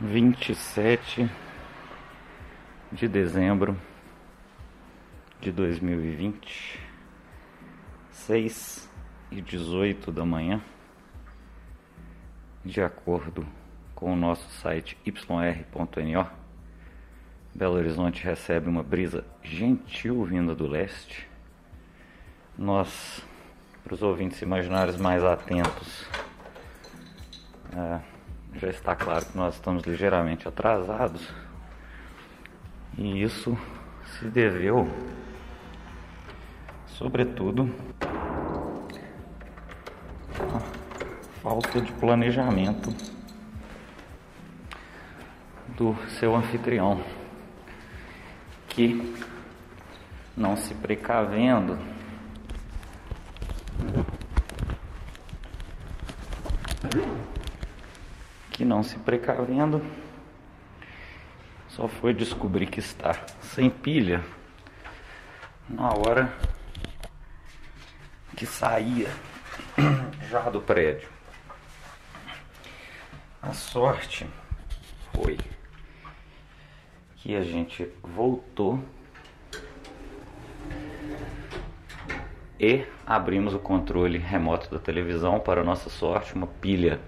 [0.00, 1.28] 27
[2.92, 3.76] de dezembro
[5.40, 6.80] de 2020,
[8.12, 8.88] 6
[9.32, 10.62] e 18 da manhã,
[12.64, 13.44] de acordo
[13.92, 16.30] com o nosso site yr.no,
[17.52, 21.28] Belo Horizonte recebe uma brisa gentil vinda do leste.
[22.56, 23.26] Nós,
[23.82, 26.06] para os ouvintes imaginários mais atentos,
[27.76, 28.17] é,
[28.60, 31.28] já está claro que nós estamos ligeiramente atrasados.
[32.96, 33.56] E isso
[34.04, 34.88] se deveu,
[36.88, 37.72] sobretudo,
[40.40, 40.60] à
[41.40, 42.92] falta de planejamento
[45.76, 47.00] do seu anfitrião,
[48.68, 49.14] que
[50.36, 51.78] não se precavendo
[58.58, 59.84] que não se precavendo
[61.68, 64.24] só foi descobrir que está sem pilha
[65.68, 66.32] na hora
[68.36, 69.08] que saía
[70.30, 71.08] já do prédio.
[73.42, 74.30] A sorte
[75.12, 75.36] foi
[77.16, 78.80] que a gente voltou
[82.60, 87.00] e abrimos o controle remoto da televisão para nossa sorte, uma pilha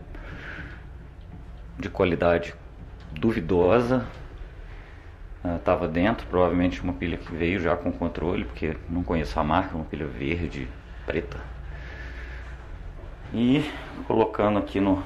[1.81, 2.55] de qualidade
[3.13, 4.07] duvidosa.
[5.57, 9.45] Estava uh, dentro, provavelmente uma pilha que veio já com controle, porque não conheço a
[9.45, 10.69] marca, uma pilha verde,
[11.07, 11.41] preta.
[13.33, 13.65] E
[14.07, 15.03] colocando aqui no,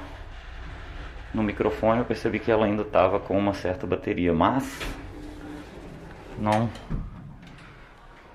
[1.32, 4.80] no microfone eu percebi que ela ainda estava com uma certa bateria, mas
[6.36, 6.68] não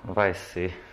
[0.02, 0.89] vai ser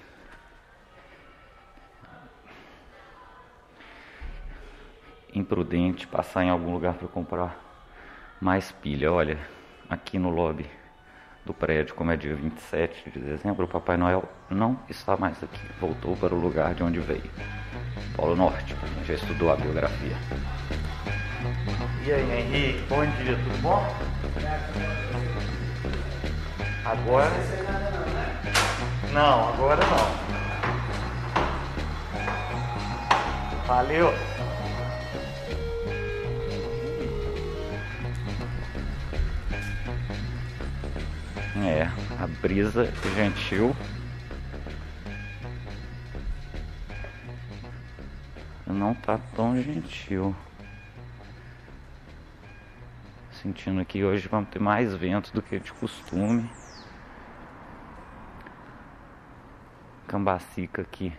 [5.34, 7.60] imprudente passar em algum lugar para comprar
[8.40, 9.12] mais pilha.
[9.12, 9.38] Olha,
[9.90, 10.70] aqui no lobby
[11.46, 15.62] do prédio, como é dia 27 de dezembro, o Papai Noel não está mais aqui.
[15.80, 17.30] Voltou para o lugar de onde veio.
[18.16, 20.16] Polo Norte, quem já estudou a biografia.
[22.06, 23.86] E aí, Henrique, bom dia, tudo bom?
[26.86, 27.32] Agora.
[29.14, 30.28] Não, agora não.
[33.66, 34.37] Valeu!
[41.66, 41.84] É,
[42.22, 42.86] a brisa
[43.16, 43.76] gentil.
[48.66, 50.36] Não tá tão gentil.
[53.32, 56.48] Sentindo que hoje vamos ter mais vento do que de costume.
[60.08, 61.12] Cambacica aqui.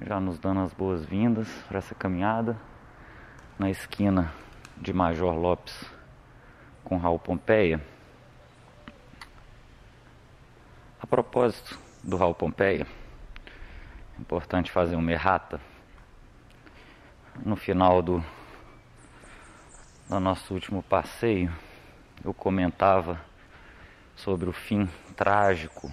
[0.00, 2.56] Já nos dando as boas-vindas para essa caminhada
[3.58, 4.32] na esquina
[4.76, 5.93] de Major Lopes
[6.84, 7.80] com Raul Pompeia.
[11.00, 12.86] A propósito do Raul Pompeia,
[14.16, 15.60] é importante fazer uma errata.
[17.44, 18.24] No final do,
[20.08, 21.52] do nosso último passeio,
[22.24, 23.20] eu comentava
[24.14, 25.92] sobre o fim trágico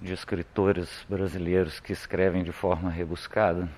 [0.00, 3.68] de escritores brasileiros que escrevem de forma rebuscada,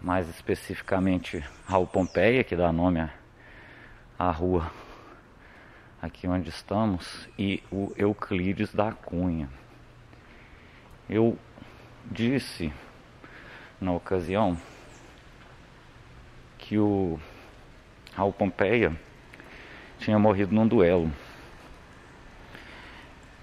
[0.00, 3.23] mais especificamente Raul Pompeia, que dá nome a
[4.18, 4.70] a rua
[6.00, 9.48] aqui onde estamos e o Euclides da Cunha.
[11.08, 11.38] Eu
[12.04, 12.72] disse
[13.80, 14.56] na ocasião
[16.58, 17.18] que o
[18.14, 18.94] Raul Pompeia
[19.98, 21.10] tinha morrido num duelo.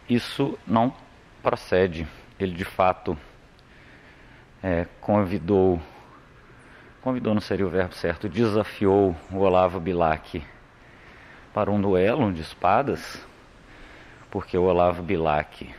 [0.08, 0.94] Isso não
[1.42, 2.08] procede.
[2.40, 3.18] Ele de fato
[4.62, 5.82] é, convidou,
[7.02, 10.44] convidou não seria o verbo certo, desafiou o Olavo Bilac
[11.54, 13.26] para um duelo de espadas,
[14.30, 15.74] porque o Olavo Bilac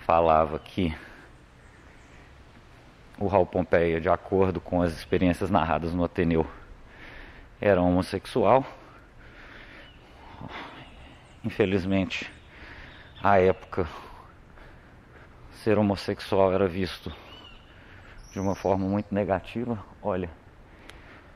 [0.00, 0.94] falava que
[3.18, 6.46] o Raul Pompeia, de acordo com as experiências narradas no Ateneu,
[7.60, 8.64] era homossexual.
[11.44, 12.30] Infelizmente,
[13.22, 13.86] à época,
[15.62, 17.14] ser homossexual era visto
[18.32, 19.78] de uma forma muito negativa.
[20.02, 20.28] Olha,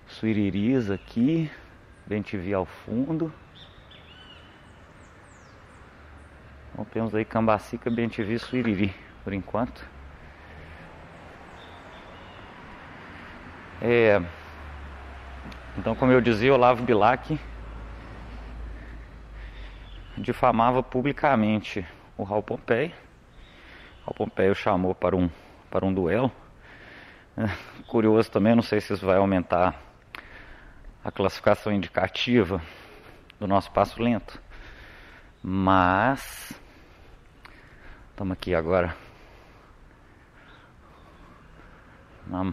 [0.09, 1.51] Suiriris aqui,
[2.07, 3.33] bem te vi ao fundo.
[6.73, 9.85] Então temos aí Cambacica, bem te vi, Suiriri, por enquanto.
[13.83, 14.21] É,
[15.77, 17.39] então, como eu dizia, Olavo Bilac
[20.17, 22.93] difamava publicamente o Raul Pompeia.
[24.05, 25.31] Raul Pompeia o chamou para um,
[25.71, 26.33] para um duelo.
[27.87, 29.88] Curioso também, não sei se isso vai aumentar
[31.09, 32.61] a classificação indicativa
[33.41, 34.39] do nosso passo lento,
[35.43, 36.53] mas
[38.11, 38.95] estamos aqui agora
[42.27, 42.53] na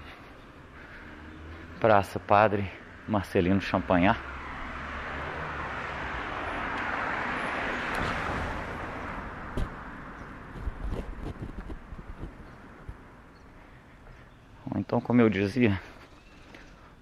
[1.81, 2.71] Praça Padre
[3.05, 4.17] Marcelino Champagnat.
[14.77, 15.77] Então, como eu dizia,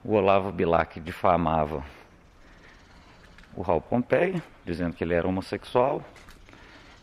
[0.04, 1.84] o Olavo Bilac difamava
[3.56, 6.04] o Raul Pompeia, dizendo que ele era homossexual.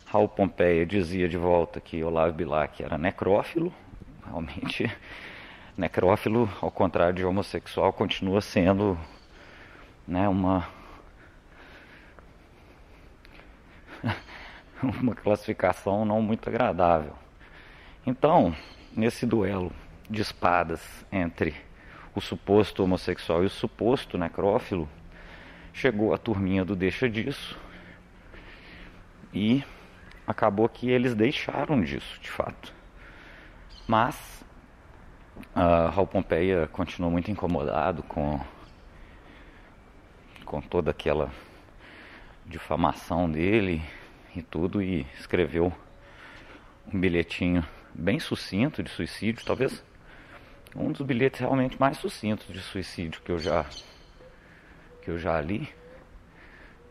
[0.05, 3.73] Raul Pompeia dizia de volta que Olavo Bilac era necrófilo.
[4.25, 4.91] Realmente,
[5.75, 8.97] necrófilo, ao contrário de homossexual, continua sendo
[10.07, 10.67] né, uma
[14.83, 17.13] uma classificação não muito agradável.
[18.05, 18.55] Então,
[18.95, 19.71] nesse duelo
[20.09, 20.81] de espadas
[21.11, 21.55] entre
[22.13, 24.89] o suposto homossexual e o suposto necrófilo,
[25.73, 27.57] chegou a turminha do Deixa Disso
[29.33, 29.63] e
[30.27, 32.73] acabou que eles deixaram disso, de fato.
[33.87, 34.43] Mas
[35.55, 38.39] uh, Raul Pompeia continuou muito incomodado com,
[40.45, 41.31] com toda aquela
[42.45, 43.81] difamação dele
[44.35, 45.71] e tudo e escreveu
[46.93, 49.83] um bilhetinho bem sucinto de suicídio, talvez
[50.75, 53.65] um dos bilhetes realmente mais sucintos de suicídio que eu já
[55.01, 55.67] que eu já li,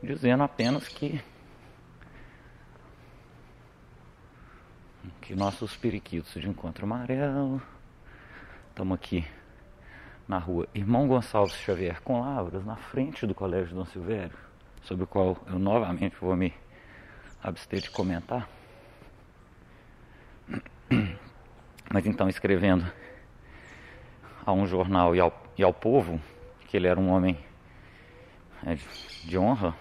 [0.02, 1.22] dizendo apenas que
[5.20, 7.62] que nossos periquitos de encontro amarelo
[8.68, 9.24] estamos aqui
[10.26, 14.36] na rua Irmão Gonçalves Xavier com Lavras, na frente do Colégio Dom Silvério,
[14.82, 16.54] sobre o qual eu novamente vou me
[17.42, 18.48] abster de comentar.
[21.92, 22.90] Mas então escrevendo
[24.50, 26.20] a um jornal e ao, e ao povo
[26.66, 27.38] que ele era um homem
[28.64, 28.76] é,
[29.24, 29.74] de honra,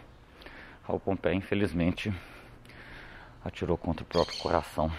[0.83, 2.13] Raul Pompeia infelizmente
[3.43, 4.91] atirou contra o próprio coração.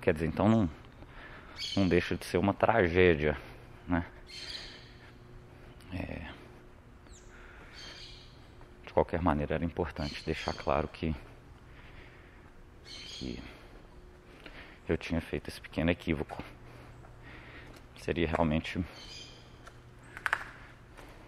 [0.00, 0.70] Quer dizer, então não,
[1.76, 3.36] não deixa de ser uma tragédia,
[3.88, 4.04] né?
[5.92, 6.30] É,
[8.84, 11.14] de qualquer maneira era importante deixar claro que,
[12.84, 13.42] que
[14.88, 16.42] eu tinha feito esse pequeno equívoco
[17.96, 18.84] seria realmente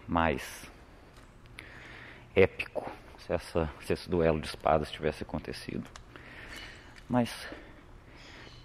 [0.07, 0.69] mais
[2.35, 5.87] épico se, essa, se esse duelo de espadas tivesse acontecido.
[7.09, 7.47] Mas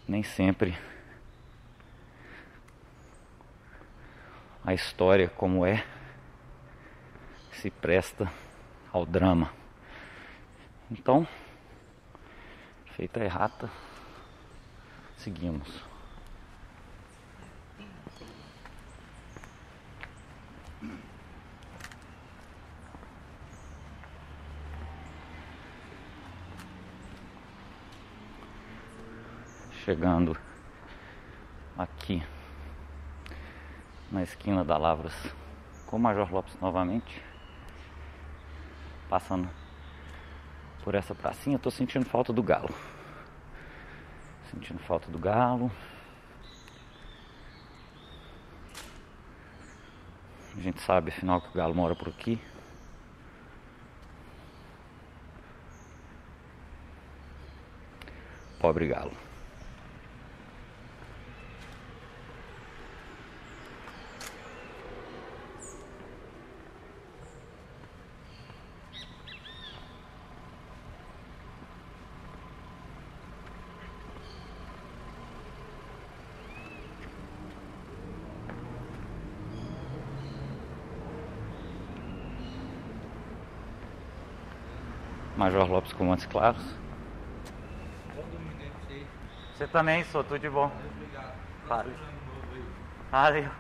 [0.07, 0.77] nem sempre
[4.65, 5.85] a história como é
[7.53, 8.31] se presta
[8.93, 9.53] ao drama.
[10.91, 11.27] Então,
[12.97, 13.71] feita errata,
[15.17, 15.92] seguimos.
[29.85, 30.37] Chegando
[31.77, 32.23] aqui
[34.13, 35.13] na esquina da Lavras
[35.87, 37.21] com o Major Lopes novamente,
[39.09, 39.51] passando
[40.85, 42.73] por essa pracinha, tô sentindo falta do galo.
[44.53, 45.71] Sentindo falta do galo.
[50.57, 52.41] A gente sabe afinal que o galo mora por aqui.
[58.61, 59.32] Pobre galo.
[85.53, 86.63] Major Lopes com Montes Claros.
[89.53, 90.73] Você também, sou tudo de bom.
[90.97, 91.35] Obrigado.
[91.69, 91.95] Valeu.
[93.11, 93.51] Valeu.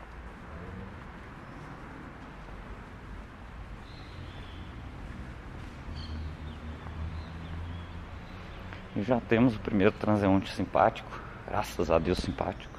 [8.96, 11.10] E já temos o primeiro transeunte simpático,
[11.46, 12.78] graças a Deus simpático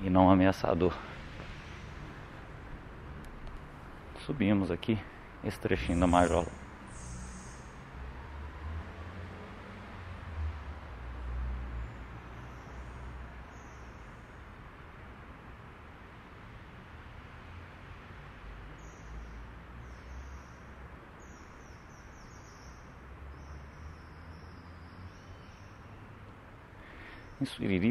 [0.00, 0.94] e não ameaçador.
[4.20, 4.98] Subimos aqui
[5.44, 6.59] esse trechinho da Major em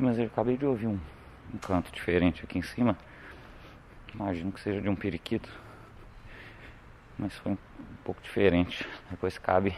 [0.02, 1.00] Mas eu acabei de ouvir um,
[1.54, 2.98] um canto diferente aqui em cima.
[4.14, 5.50] Imagino que seja de um periquito.
[7.18, 7.58] Mas foi um
[8.04, 8.88] pouco diferente.
[9.10, 9.76] Depois cabe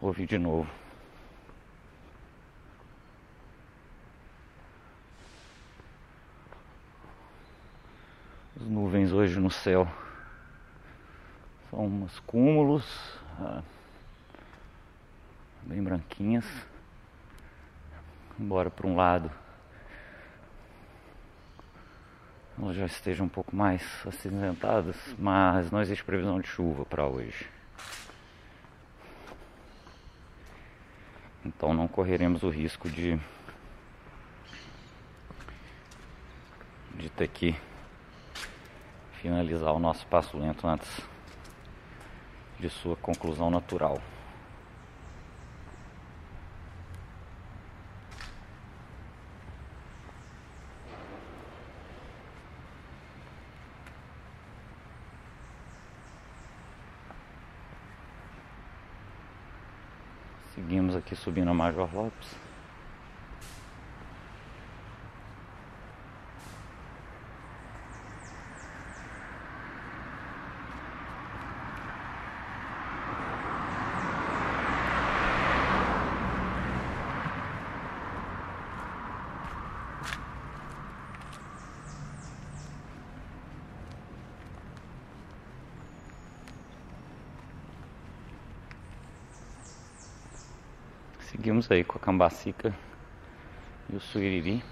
[0.00, 0.68] ouvir de novo.
[8.56, 9.86] As nuvens hoje no céu
[11.70, 13.62] são uns cúmulos ah,
[15.62, 16.44] bem branquinhas.
[18.38, 19.30] Embora por um lado
[22.58, 27.46] elas já estejam um pouco mais acinzentadas, mas não existe previsão de chuva para hoje.
[31.44, 33.18] Então não correremos o risco de
[36.94, 37.54] de ter que
[39.20, 40.88] finalizar o nosso passo lento antes
[42.58, 44.00] de sua conclusão natural.
[60.56, 62.45] Seguimos aqui subindo a Major Lopes.
[91.68, 92.72] Aí com a cambacica
[93.90, 94.62] e o suiriri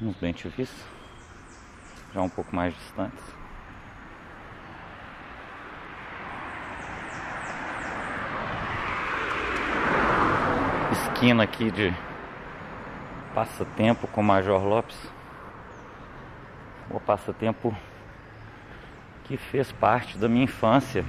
[0.00, 0.72] nos bentivis,
[2.14, 3.22] já um pouco mais distantes.
[10.92, 11.94] Esquina aqui de
[13.34, 14.96] passatempo com Major Lopes.
[16.90, 17.76] O passatempo
[19.24, 21.04] que fez parte da minha infância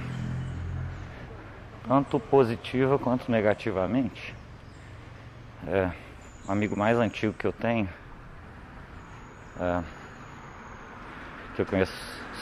[1.86, 4.34] tanto positiva quanto negativamente.
[5.66, 5.90] É,
[6.46, 7.88] o amigo mais antigo que eu tenho,
[9.60, 9.82] é,
[11.54, 11.92] que eu conheço,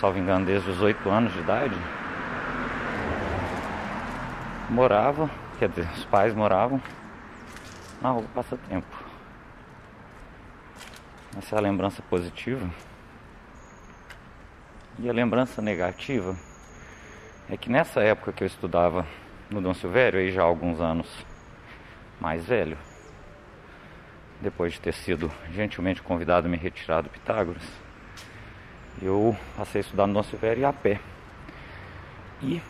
[0.00, 1.76] salvo engano, desde os 8 anos de idade,
[4.68, 6.80] morava, quer dizer, os pais moravam
[8.00, 9.04] na rua Passatempo.
[11.36, 12.68] Essa é a lembrança positiva.
[14.98, 16.36] E a lembrança negativa
[17.50, 19.04] é que nessa época que eu estudava
[19.50, 21.06] no Dom Silvério, aí já há alguns anos
[22.20, 22.78] mais velho,
[24.40, 27.62] depois de ter sido gentilmente convidado a me retirar do Pitágoras,
[29.02, 31.00] eu passei a estudar no Dom Silvério a pé.
[32.42, 32.60] E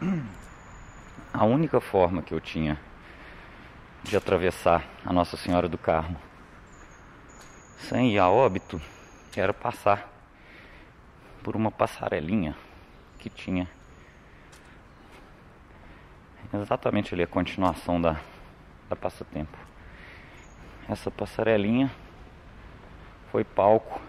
[1.32, 2.78] a única forma que eu tinha
[4.02, 6.18] de atravessar a Nossa Senhora do Carmo
[7.88, 8.80] sem ir a óbito
[9.36, 10.08] era passar
[11.42, 12.54] por uma passarelinha
[13.18, 13.68] que tinha
[16.60, 18.20] exatamente ali a continuação da,
[18.88, 19.56] da passatempo.
[20.88, 21.90] Essa passarelinha
[23.30, 24.00] foi palco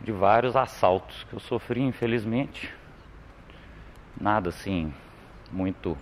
[0.00, 2.72] de vários assaltos que eu sofri, infelizmente.
[4.20, 4.92] Nada assim
[5.50, 5.96] muito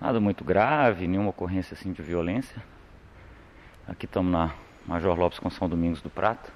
[0.00, 2.62] nada muito grave, nenhuma ocorrência assim de violência.
[3.86, 4.54] Aqui estamos na
[4.86, 6.50] Major Lopes com São Domingos do Prata.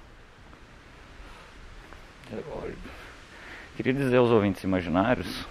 [3.77, 5.47] Queria dizer aos ouvintes imaginários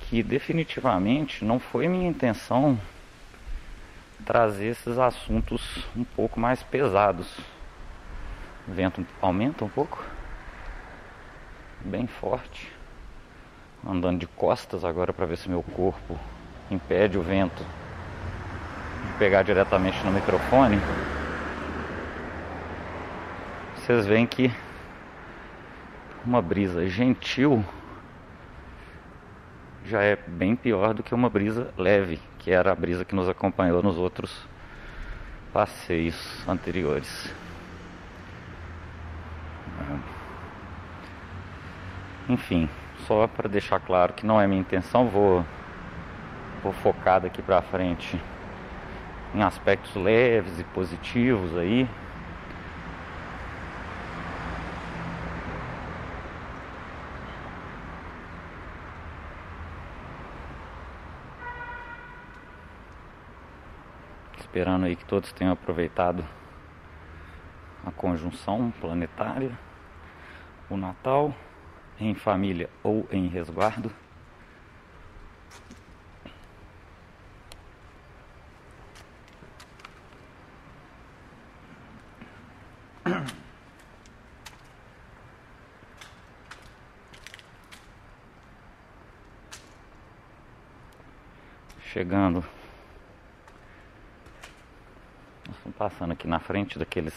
[0.00, 2.80] que definitivamente não foi minha intenção
[4.24, 7.28] trazer esses assuntos um pouco mais pesados.
[8.66, 10.02] O vento aumenta um pouco,
[11.84, 12.72] bem forte.
[13.86, 16.18] Andando de costas agora para ver se meu corpo
[16.70, 20.78] impede o vento de pegar diretamente no microfone.
[23.76, 24.50] Vocês veem que
[26.24, 27.64] uma brisa gentil
[29.84, 33.28] já é bem pior do que uma brisa leve, que era a brisa que nos
[33.28, 34.46] acompanhou nos outros
[35.52, 37.32] passeios anteriores.
[42.28, 42.68] Enfim,
[43.06, 45.44] só para deixar claro que não é minha intenção, vou,
[46.62, 48.18] vou focar daqui para frente
[49.34, 51.86] em aspectos leves e positivos aí,
[64.54, 66.24] Esperando aí que todos tenham aproveitado
[67.84, 69.50] a conjunção planetária,
[70.70, 71.34] o Natal,
[71.98, 73.90] em família ou em resguardo.
[91.80, 92.44] Chegando
[95.78, 97.14] passando aqui na frente daqueles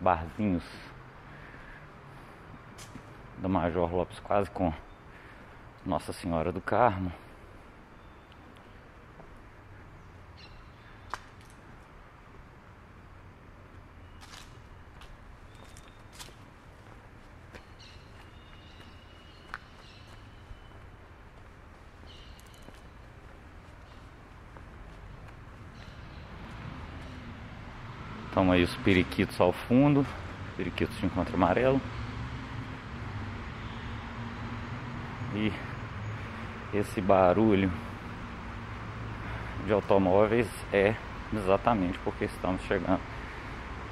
[0.00, 0.64] barzinhos
[3.38, 4.72] da Major Lopes, quase com
[5.84, 7.12] Nossa Senhora do Carmo.
[28.36, 30.06] Estão aí os periquitos ao fundo,
[30.58, 31.80] periquitos de encontro amarelo.
[35.34, 35.50] E
[36.74, 37.72] esse barulho
[39.64, 40.94] de automóveis é
[41.32, 43.00] exatamente porque estamos chegando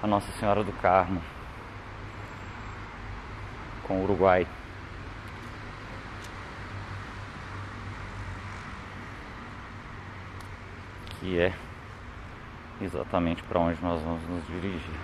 [0.02, 1.22] a Nossa Senhora do Carmo
[3.84, 4.46] com o Uruguai.
[11.18, 11.54] Que é
[12.80, 15.00] exatamente para onde nós vamos nos dirigir.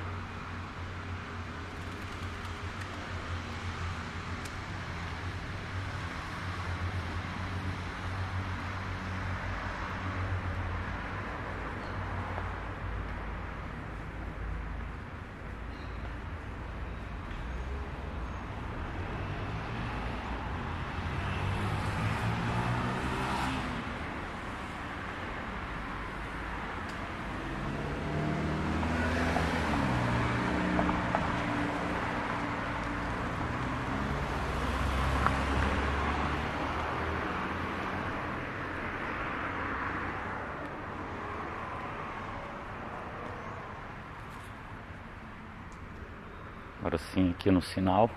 [47.11, 48.09] Agora sim, aqui no sinal.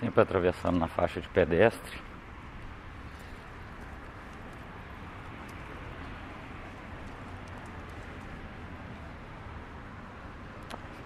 [0.00, 1.98] Sempre atravessando na faixa de pedestre.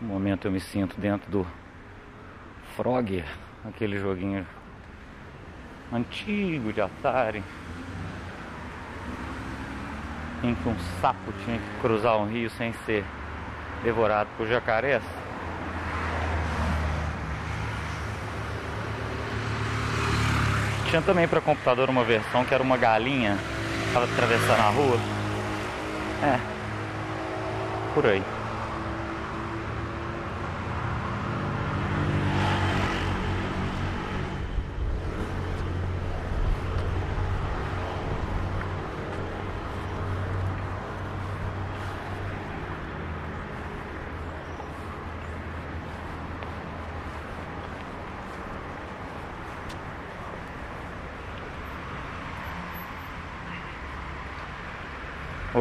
[0.01, 1.47] No momento eu me sinto dentro do
[2.77, 3.27] Frogger,
[3.65, 4.47] aquele joguinho
[5.93, 7.43] antigo de Atari.
[10.43, 13.05] Em que um sapo tinha que cruzar um rio sem ser
[13.83, 15.03] devorado por jacarés.
[20.89, 23.37] Tinha também para computador uma versão que era uma galinha,
[23.89, 24.99] estava atravessando a rua.
[26.23, 26.39] É,
[27.95, 28.23] por aí.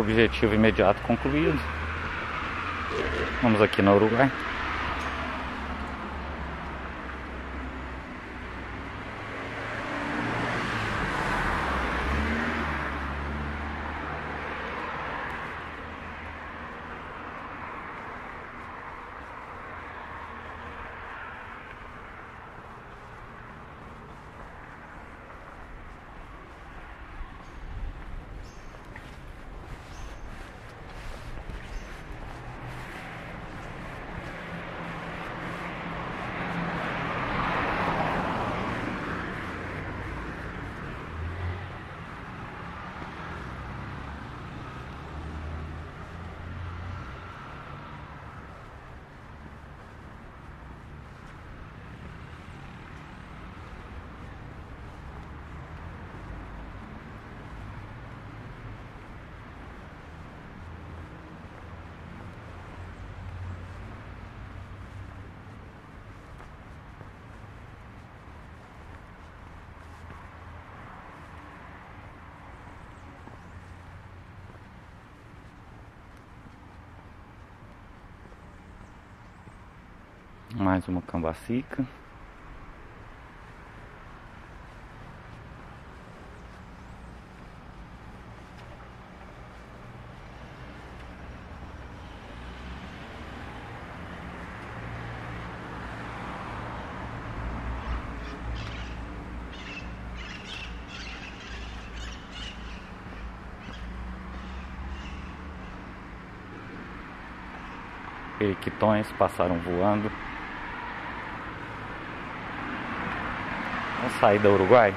[0.07, 1.59] Objetivo imediato concluído.
[3.43, 4.31] Vamos aqui no Uruguai.
[80.87, 81.85] Uma cambacica.
[108.39, 110.09] Periquitões passaram voando.
[114.17, 114.93] Vamos sair da Uruguai?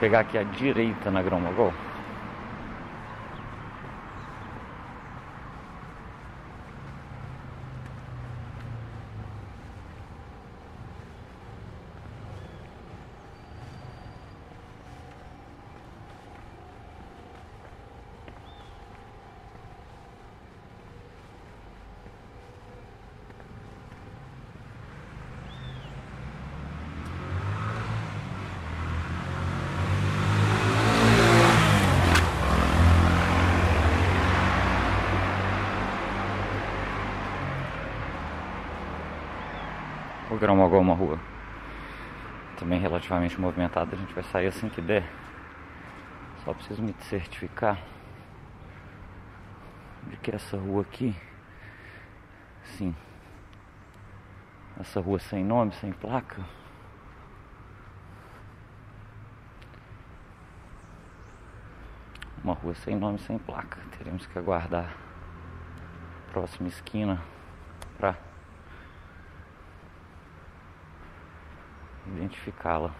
[0.00, 1.72] pegar aqui à direita na Grão Mogol.
[40.44, 41.20] É uma rua
[42.58, 43.94] também relativamente movimentada.
[43.94, 45.08] A gente vai sair assim que der.
[46.44, 47.78] Só preciso me certificar
[50.08, 51.14] de que essa rua aqui,
[52.64, 52.92] sim,
[54.80, 56.44] essa rua sem nome, sem placa,
[62.42, 63.78] uma rua sem nome, sem placa.
[63.96, 64.92] Teremos que aguardar
[66.32, 67.22] próxima esquina
[67.96, 68.16] para
[72.32, 72.90] identificá-la.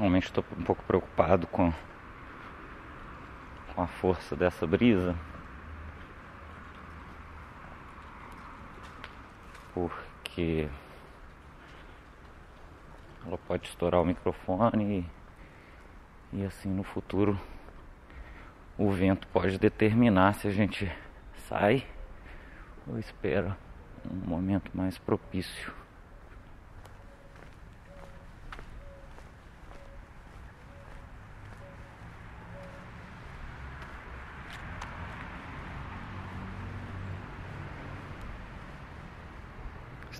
[0.00, 1.72] Realmente estou um pouco preocupado com,
[3.74, 5.14] com a força dessa brisa.
[9.74, 10.68] Porque
[13.26, 15.06] ela pode estourar o microfone
[16.32, 17.38] e, e assim no futuro
[18.78, 20.90] o vento pode determinar se a gente
[21.48, 21.86] sai
[22.86, 23.56] ou espera
[24.10, 25.79] um momento mais propício.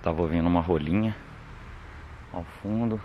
[0.01, 1.15] Estava ouvindo uma rolinha
[2.33, 2.99] ao fundo.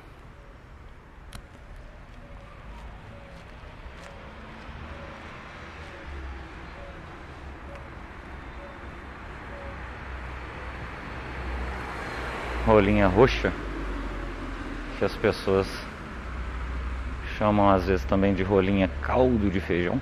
[12.65, 13.51] Rolinha roxa,
[14.97, 15.67] que as pessoas
[17.38, 20.01] chamam às vezes também de rolinha caldo de feijão,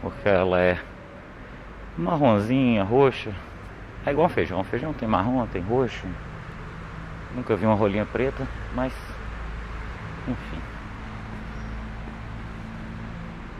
[0.00, 0.80] porque ela é
[1.94, 3.34] marronzinha, roxa,
[4.06, 4.62] é igual feijão.
[4.64, 6.06] Feijão tem marrom, tem roxo.
[7.34, 8.92] Nunca vi uma rolinha preta, mas
[10.26, 10.60] enfim.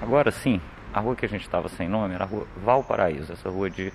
[0.00, 0.60] Agora sim,
[0.92, 3.92] a rua que a gente estava sem nome era a rua Valparaíso, essa rua de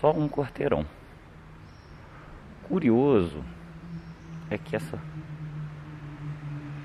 [0.00, 0.86] só um quarteirão.
[2.68, 3.44] Curioso
[4.48, 4.98] é que essa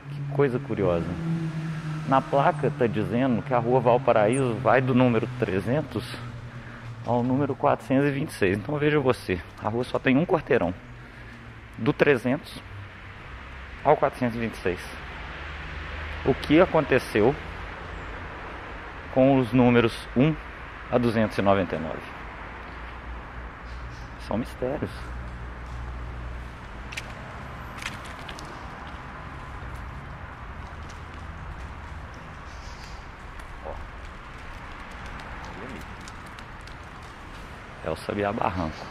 [0.10, 1.08] que coisa curiosa.
[2.08, 6.06] Na placa está dizendo que a rua Valparaíso vai do número 300
[7.06, 8.58] ao número 426.
[8.60, 10.74] Então veja você, a rua só tem um quarteirão.
[11.78, 12.62] Do 300
[13.84, 14.80] ao 426.
[16.26, 17.36] O que aconteceu
[19.14, 20.36] com os números 1
[20.92, 21.98] a 299?
[24.28, 24.92] São mistérios.
[37.96, 38.86] O Sabiá Barranco.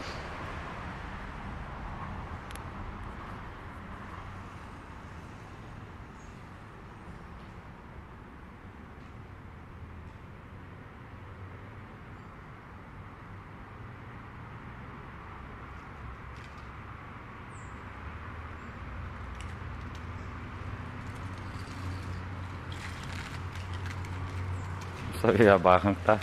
[25.21, 26.19] Sabiá Barranco tá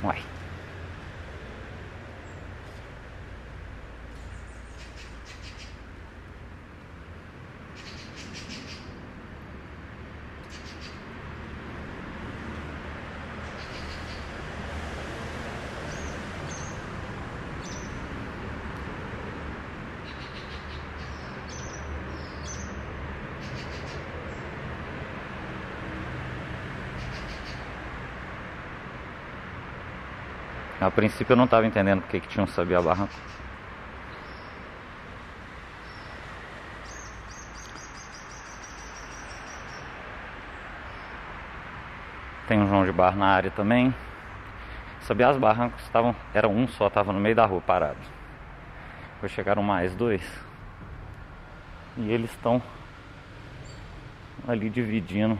[0.00, 0.39] Why?
[30.90, 33.14] A princípio eu não estava entendendo porque que tinha um sabiá barranco.
[42.48, 43.94] Tem um João de Bar na área também.
[45.02, 46.12] Sabiás os barrancos estavam.
[46.34, 48.00] Era um só, estava no meio da rua parado.
[49.14, 50.24] Depois chegaram mais dois.
[51.98, 52.60] E eles estão
[54.48, 55.38] ali dividindo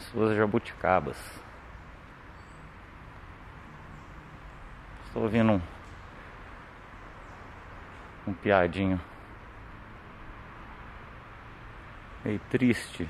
[0.00, 1.16] suas jabuticabas.
[5.22, 5.62] Estou ouvindo um,
[8.26, 9.00] um piadinho
[12.24, 13.08] meio triste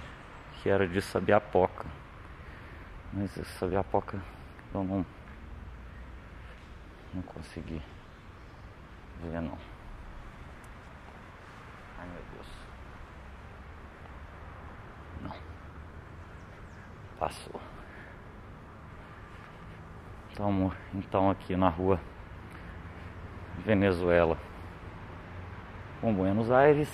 [0.53, 1.87] que era de Sabiapoca.
[3.15, 4.21] Mas Sabiapoca
[4.75, 5.07] eu não,
[7.15, 7.81] não consegui
[9.23, 9.57] ver não.
[11.99, 12.49] Ai meu Deus.
[15.23, 15.35] Não.
[17.19, 17.72] Passou.
[20.33, 22.01] Estamos então aqui na rua
[23.59, 24.39] Venezuela
[26.01, 26.89] com Buenos Aires.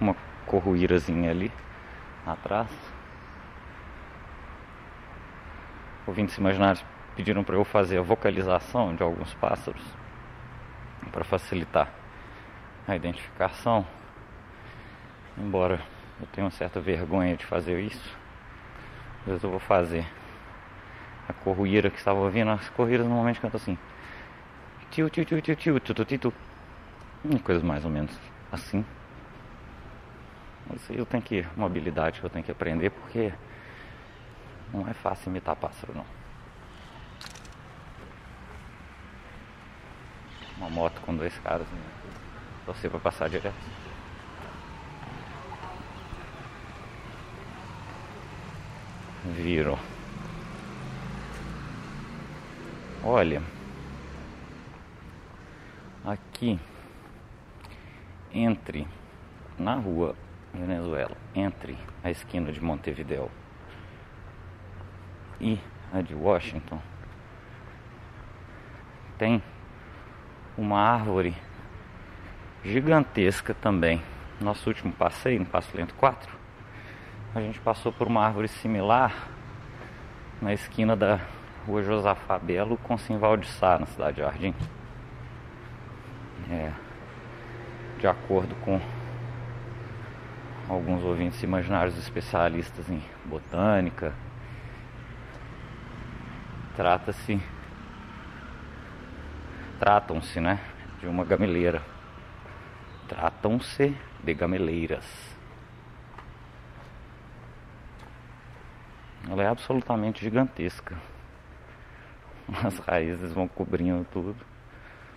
[0.00, 0.14] Uma
[0.46, 1.50] corruírazinha ali
[2.26, 2.68] atrás.
[6.06, 6.84] Ouvintes imaginários
[7.16, 9.82] pediram para eu fazer a vocalização de alguns pássaros
[11.10, 11.88] para facilitar
[12.86, 13.86] a identificação.
[15.38, 15.80] Embora
[16.20, 18.16] eu tenha uma certa vergonha de fazer isso,
[19.26, 20.06] mas eu vou fazer.
[21.26, 23.78] A corruíra que estava ouvindo, as corruíras normalmente cantam assim.
[24.90, 26.32] Tio, tio, tio, tio, tio, tio, tio, tio.
[27.42, 28.16] Coisas mais ou menos
[28.52, 28.84] assim.
[30.70, 31.46] Aí eu tenho que.
[31.56, 33.32] Uma habilidade que eu tenho que aprender porque
[34.72, 36.06] não é fácil imitar pássaro não.
[40.56, 42.04] Uma moto com dois caras, né?
[42.66, 43.54] você vai passar direto.
[49.24, 49.78] Virou.
[53.02, 53.42] Olha,
[56.04, 56.58] aqui
[58.32, 58.86] entre
[59.58, 60.16] na rua
[60.54, 63.30] Venezuela, entre a esquina de Montevideo
[65.40, 65.58] e
[65.92, 66.80] a de Washington,
[69.18, 69.42] tem
[70.56, 71.34] uma árvore
[72.64, 74.00] gigantesca também.
[74.40, 76.30] Nosso último passeio, no Passo Lento 4,
[77.34, 79.28] a gente passou por uma árvore similar
[80.40, 81.20] na esquina da
[81.66, 84.54] rua Josafá Belo com Simval de Sá, na cidade de Jardim.
[86.50, 86.72] É,
[87.98, 88.80] de acordo com
[90.68, 94.14] alguns ouvintes imaginários especialistas em botânica.
[96.76, 97.40] Trata-se
[99.78, 100.60] tratam-se, né,
[100.98, 101.82] de uma gameleira.
[103.06, 105.04] Tratam-se de gameleiras.
[109.28, 110.96] Ela é absolutamente gigantesca.
[112.64, 114.36] As raízes vão cobrindo tudo.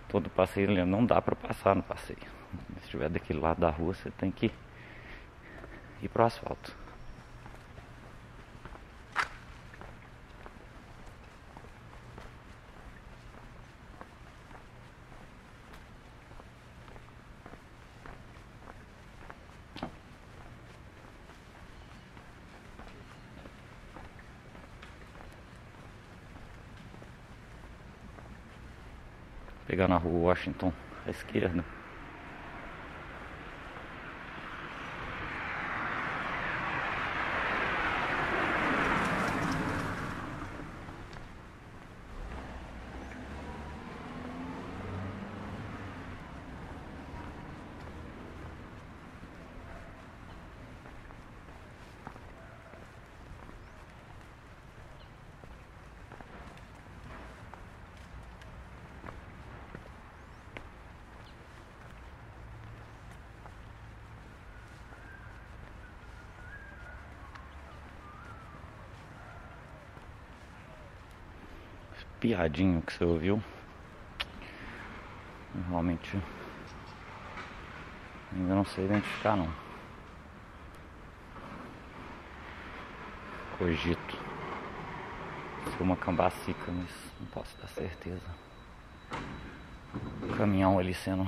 [0.08, 2.18] Todo passeio não dá para passar no passeio.
[2.78, 4.50] Se estiver daquele lado da rua, você tem que
[6.02, 6.72] ir pro asfalto.
[29.66, 30.72] Pegar na rua Washington
[31.06, 31.77] à esquerda.
[72.28, 73.42] Piadinho que você ouviu.
[75.70, 76.22] Realmente
[78.30, 79.50] ainda não sei identificar não.
[83.56, 84.18] Cogito.
[85.70, 88.20] Ser uma cambacica, mas não posso dar certeza.
[90.36, 91.26] caminhão ali sendo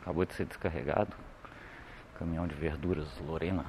[0.00, 1.16] acabou de ser descarregado
[2.18, 3.64] caminhão de verduras Lorena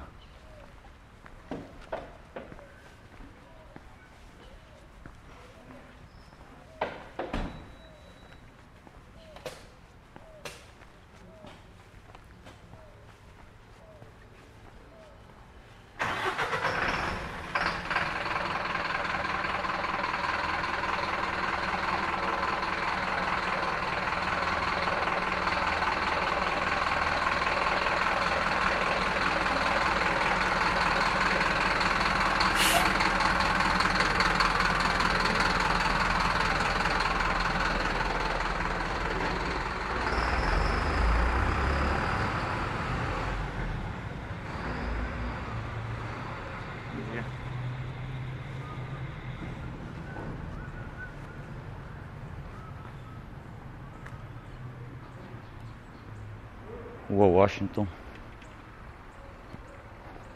[57.14, 57.86] Rua Washington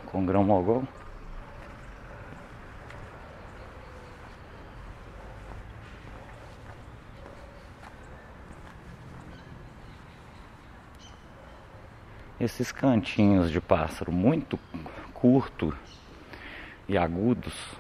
[0.07, 0.87] com grão mogol.
[12.39, 14.57] Esses cantinhos de pássaro muito
[15.13, 15.77] curto
[16.89, 17.77] e agudos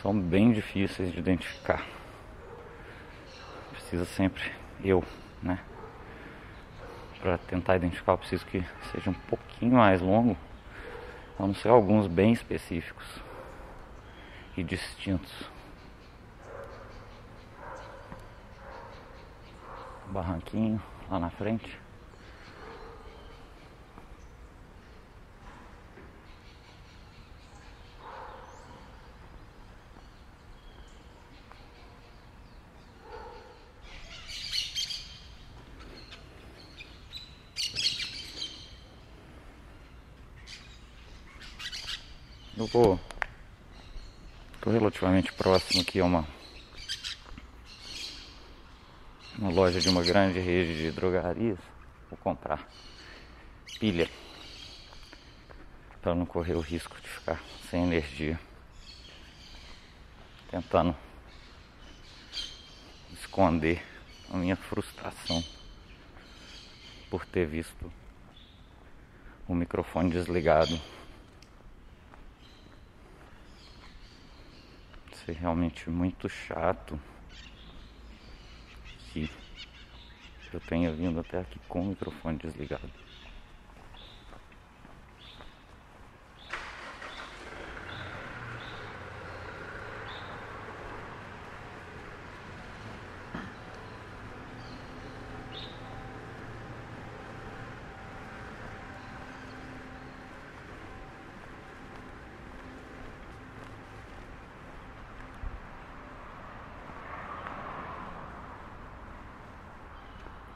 [0.00, 1.84] são bem difíceis de identificar.
[3.72, 4.52] Precisa sempre
[4.84, 5.02] eu,
[5.42, 5.58] né?
[7.20, 10.36] Para tentar identificar, eu preciso que seja um pouquinho mais longo,
[11.38, 13.06] a não ser alguns bem específicos
[14.56, 15.50] e distintos.
[20.06, 21.78] Barranquinho lá na frente.
[42.70, 43.00] Estou
[44.64, 46.24] relativamente próximo aqui a uma.
[49.36, 51.58] Uma loja de uma grande rede de drogarias.
[52.08, 52.64] Vou comprar
[53.80, 54.08] pilha.
[56.00, 58.38] Para não correr o risco de ficar sem energia.
[60.48, 60.94] Tentando
[63.14, 63.84] esconder
[64.32, 65.42] a minha frustração
[67.10, 67.92] por ter visto
[69.48, 70.80] o microfone desligado.
[75.30, 76.98] Ser realmente muito chato
[79.12, 79.28] se
[80.52, 82.90] eu tenha vindo até aqui com o microfone desligado.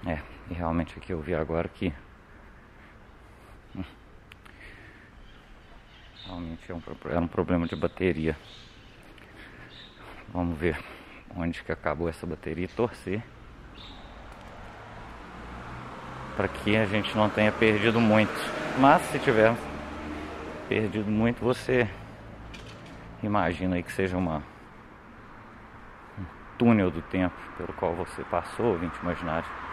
[0.07, 0.19] É,
[0.95, 1.93] e aqui eu vi agora que
[6.25, 8.37] realmente é um, é um problema de bateria.
[10.33, 10.79] Vamos ver
[11.37, 13.23] onde que acabou essa bateria e torcer
[16.37, 18.33] para que a gente não tenha perdido muito.
[18.79, 19.55] Mas se tiver
[20.69, 21.89] perdido muito, você
[23.23, 24.43] imagina aí que seja uma
[26.19, 26.25] um
[26.59, 29.64] túnel do tempo pelo qual você passou, vinte imaginário.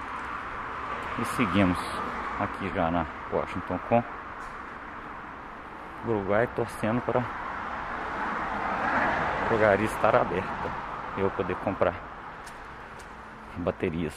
[1.20, 1.78] E seguimos
[2.40, 4.04] aqui já na Washington com
[6.08, 7.24] Uruguai torcendo para a
[9.50, 10.72] drogaria estar aberta
[11.18, 11.94] eu poder comprar
[13.58, 14.16] baterias.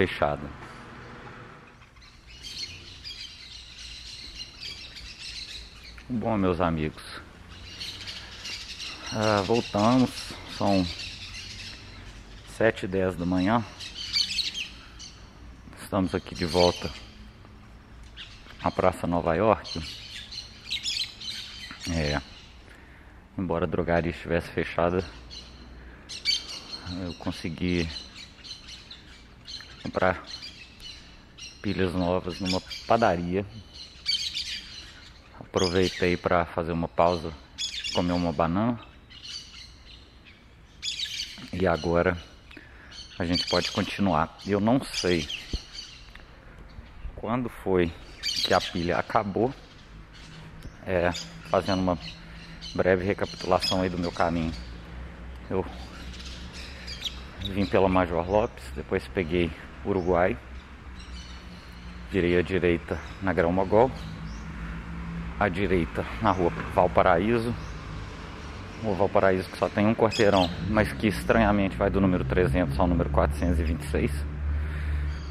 [0.00, 0.48] Fechado.
[6.08, 7.02] Bom, meus amigos.
[9.12, 10.10] Ah, voltamos.
[10.56, 10.86] São
[12.56, 13.62] sete e dez da manhã.
[15.82, 16.90] Estamos aqui de volta
[18.62, 19.82] a Praça Nova York,
[21.90, 22.22] é,
[23.36, 25.04] embora a drogaria estivesse fechada,
[27.04, 27.86] eu consegui
[29.82, 30.22] comprar
[31.62, 33.44] pilhas novas numa padaria.
[35.38, 37.32] Aproveitei para fazer uma pausa,
[37.94, 38.78] comer uma banana.
[41.52, 42.16] E agora
[43.18, 44.38] a gente pode continuar.
[44.46, 45.28] Eu não sei
[47.16, 49.52] quando foi que a pilha acabou.
[50.86, 51.12] É,
[51.50, 51.98] fazendo uma
[52.74, 54.52] breve recapitulação aí do meu caminho.
[55.50, 55.64] Eu
[57.48, 59.50] vim pela Major Lopes, depois peguei
[59.84, 60.36] Uruguai,
[62.10, 63.90] virei à direita na Grão Mogol,
[65.38, 67.54] à direita na rua Valparaíso,
[68.82, 72.86] o Valparaíso que só tem um quarteirão, mas que estranhamente vai do número 300 ao
[72.86, 74.10] número 426.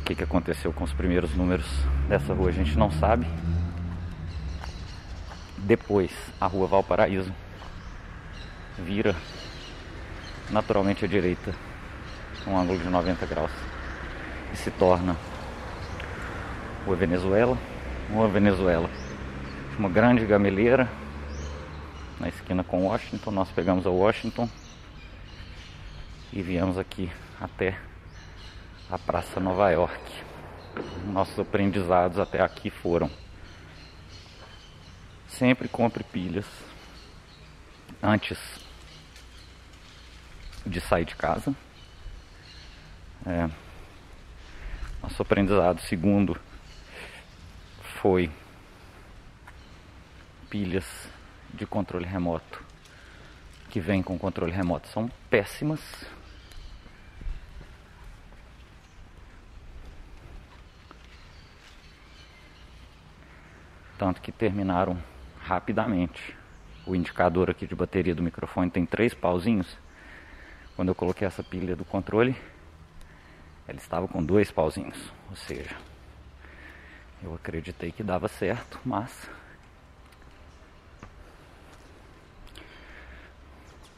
[0.02, 1.66] O que, que aconteceu com os primeiros números
[2.08, 3.28] dessa rua a gente não sabe.
[5.58, 7.32] Depois, a rua Valparaíso
[8.78, 9.16] vira
[10.50, 11.54] naturalmente à direita,
[12.48, 13.52] um ângulo de 90 graus,
[14.54, 15.16] e se torna
[16.86, 17.58] Rua Venezuela,
[18.12, 18.90] Rua Venezuela,
[19.78, 20.90] uma grande gameleira
[22.20, 23.32] na esquina com Washington.
[23.32, 24.50] Nós pegamos a Washington
[26.34, 27.78] e viemos aqui até
[28.90, 30.12] a Praça Nova York.
[31.06, 33.10] Nossos aprendizados até aqui foram
[35.28, 36.46] sempre compre pilhas
[38.02, 38.38] antes
[40.66, 41.56] de sair de casa.
[43.26, 43.50] É,
[45.02, 46.38] nosso aprendizado segundo
[48.02, 48.32] foi
[50.50, 50.86] pilhas
[51.54, 52.70] de controle remoto
[53.70, 55.80] que vêm com controle remoto são péssimas.
[63.98, 64.98] Tanto que terminaram
[65.42, 66.36] rapidamente.
[66.86, 69.78] O indicador aqui de bateria do microfone tem três pauzinhos.
[70.76, 72.36] Quando eu coloquei essa pilha do controle,
[73.70, 74.98] ela estava com dois pauzinhos.
[75.30, 75.76] Ou seja,
[77.22, 79.30] eu acreditei que dava certo, mas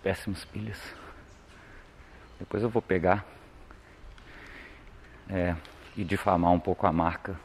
[0.03, 0.77] péssimas pilhas.
[2.37, 3.25] Depois eu vou pegar
[5.29, 5.55] é,
[5.95, 7.39] e difamar um pouco a marca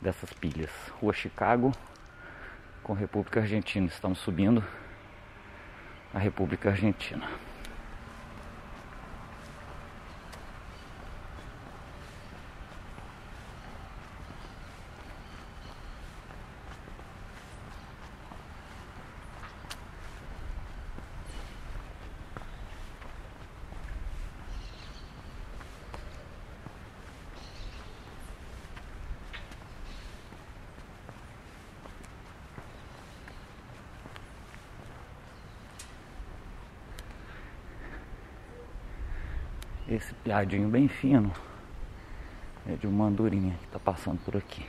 [0.00, 0.70] dessas pilhas.
[1.00, 1.72] Rua Chicago,
[2.82, 3.86] com República Argentina.
[3.86, 4.64] Estamos subindo
[6.14, 7.28] a República Argentina.
[40.26, 41.30] Esse piadinho bem fino
[42.68, 44.66] é de uma andorinha que está passando por aqui.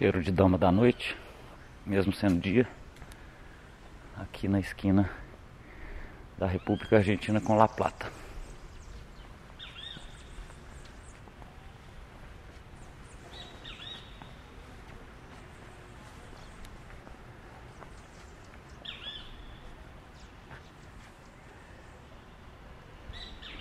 [0.00, 1.14] Cheiro de dama da noite,
[1.84, 2.66] mesmo sendo dia,
[4.16, 5.10] aqui na esquina
[6.38, 8.10] da República Argentina com La Plata.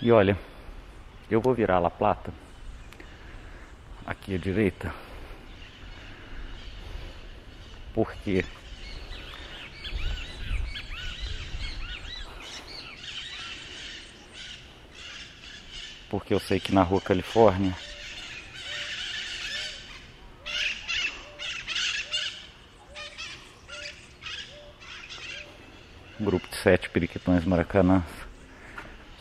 [0.02, 0.40] E olha,
[1.30, 2.32] eu vou virar La Plata
[4.08, 5.09] aqui à direita
[8.00, 8.46] por quê?
[16.10, 17.76] Porque eu sei que na rua Califórnia
[26.18, 28.06] um grupo de sete periquitões maracanãs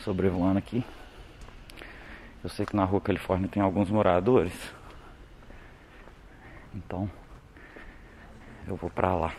[0.05, 0.85] sobrevoando aqui.
[2.41, 4.53] Eu sei que na rua Califórnia tem alguns moradores.
[6.73, 7.18] Então
[8.69, 9.33] eu vou pra lá.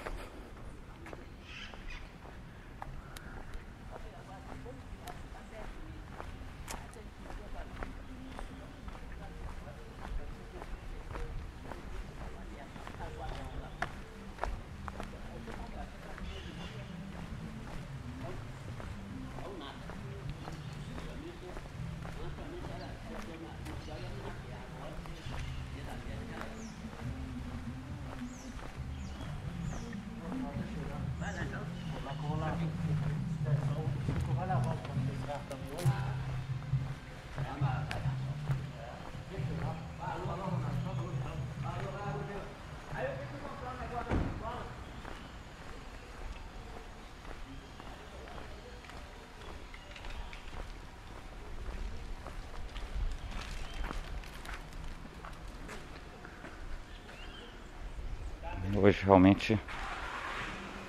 [58.82, 59.58] Hoje realmente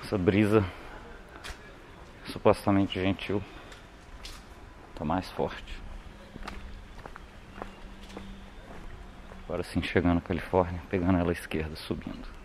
[0.03, 0.65] essa brisa
[2.25, 3.41] supostamente gentil
[4.95, 5.79] tá mais forte.
[9.43, 12.41] Agora sim chegando na Califórnia, pegando ela à esquerda, subindo.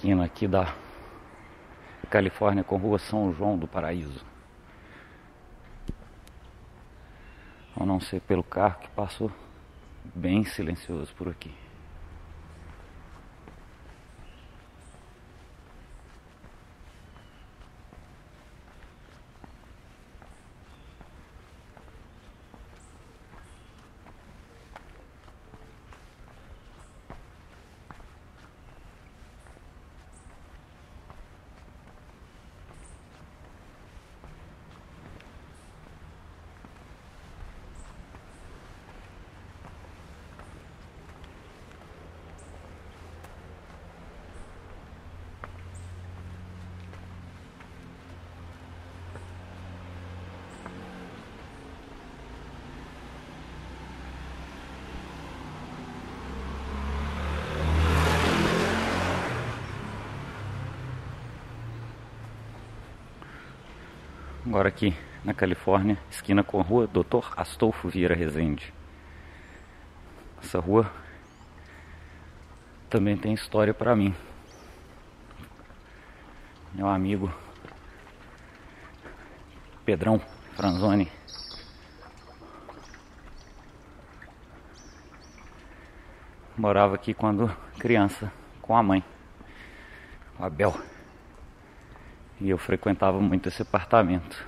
[0.00, 0.74] esquina aqui da
[2.08, 4.24] Califórnia com Rua São João do Paraíso.
[7.76, 9.30] A não ser pelo carro que passou
[10.14, 11.52] bem silencioso por aqui.
[64.50, 64.92] Agora aqui
[65.24, 67.32] na Califórnia, esquina com a rua Dr.
[67.36, 68.74] Astolfo Vieira Rezende.
[70.42, 70.90] Essa rua
[72.90, 74.12] também tem história para mim.
[76.74, 77.32] Meu amigo
[79.84, 80.20] Pedrão
[80.56, 81.08] Franzoni
[86.58, 89.04] morava aqui quando criança com a mãe,
[90.40, 90.74] o Abel.
[92.40, 94.44] E eu frequentava muito esse apartamento.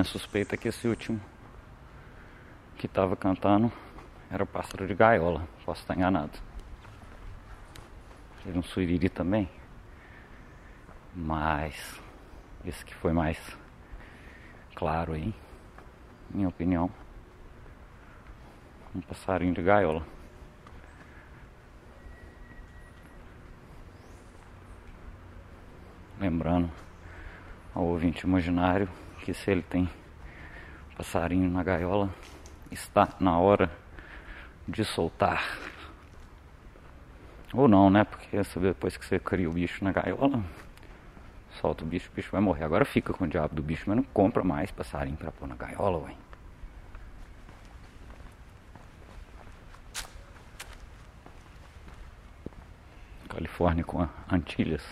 [0.00, 1.20] Minha suspeita é que esse último
[2.78, 3.70] que estava cantando
[4.30, 5.46] era pássaro de gaiola.
[5.62, 6.38] Posso estar enganado.
[8.42, 9.46] Teve um suriri também.
[11.14, 12.00] Mas
[12.64, 13.38] esse que foi mais
[14.74, 15.34] claro aí,
[16.30, 16.90] minha opinião.
[18.94, 20.02] Um passarinho de gaiola.
[26.18, 26.70] Lembrando
[27.74, 28.88] ao ouvinte imaginário
[29.20, 29.88] que se ele tem
[30.96, 32.10] passarinho na gaiola,
[32.70, 33.70] está na hora
[34.66, 35.58] de soltar.
[37.52, 38.04] Ou não, né?
[38.04, 40.42] Porque depois que você cria o bicho na gaiola,
[41.60, 42.64] solta o bicho, o bicho vai morrer.
[42.64, 45.56] Agora fica com o diabo do bicho, mas não compra mais passarinho pra pôr na
[45.56, 46.14] gaiola, ué.
[53.28, 54.84] Califórnia com Antilhas,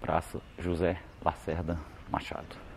[0.00, 1.78] Praça José Lacerda
[2.10, 2.70] Machado.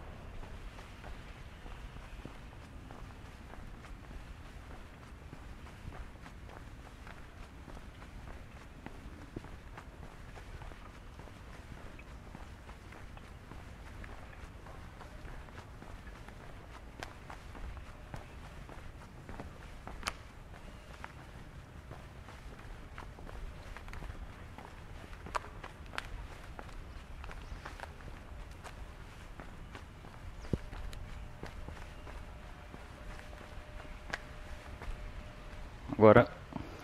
[36.04, 36.28] Agora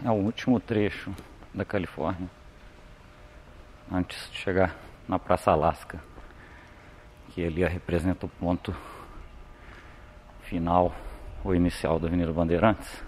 [0.05, 0.13] é o
[0.50, 1.14] último trecho
[1.54, 2.28] da Califórnia
[3.91, 4.76] antes de chegar
[5.08, 6.02] na Praça Alasca,
[7.30, 8.76] que ali representa o ponto
[10.41, 10.93] final
[11.43, 13.04] ou inicial da Avenida Bandeirantes.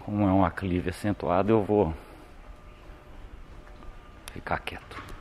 [0.00, 1.94] Como é um aclive acentuado, eu vou
[4.34, 5.11] ficar quieto.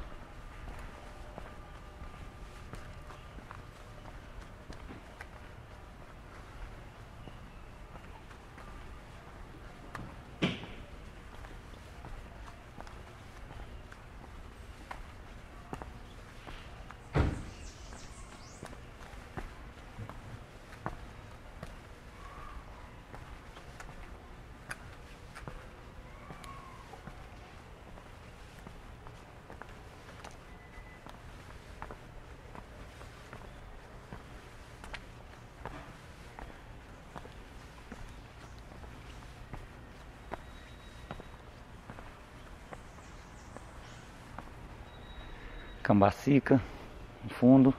[45.82, 46.62] Cambacica,
[47.24, 47.74] no fundo.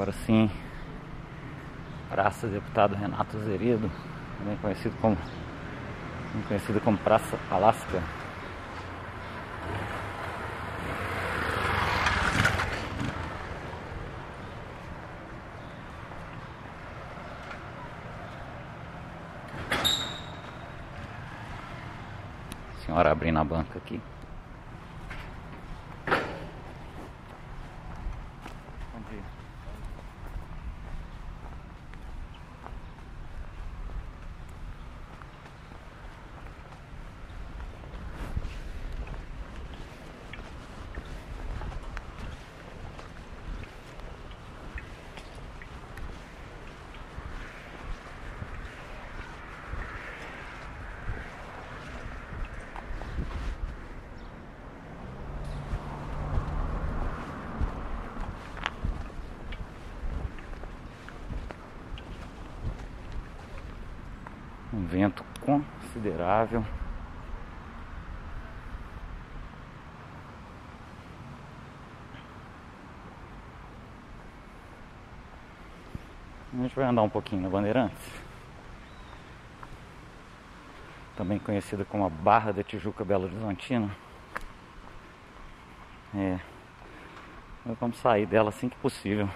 [0.00, 0.50] Agora sim,
[2.08, 3.90] Praça Deputado Renato Zeredo,
[4.38, 5.14] também conhecido como,
[6.48, 8.02] conhecido como Praça Alasca.
[22.86, 24.00] Senhora abrindo a banca aqui.
[28.94, 29.40] Bom dia.
[64.90, 65.24] vento
[66.00, 66.64] considerável.
[76.52, 77.98] A gente vai andar um pouquinho na Bandeirantes.
[81.16, 83.90] Também conhecida como a Barra da Tijuca Belo Horizontina.
[86.14, 86.40] É.
[87.78, 89.28] Vamos sair dela assim que possível.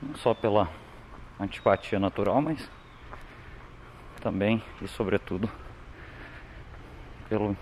[0.00, 0.70] Não só pela
[1.38, 2.70] antipatia natural, mas
[4.26, 5.48] também e sobretudo
[7.28, 7.56] pelo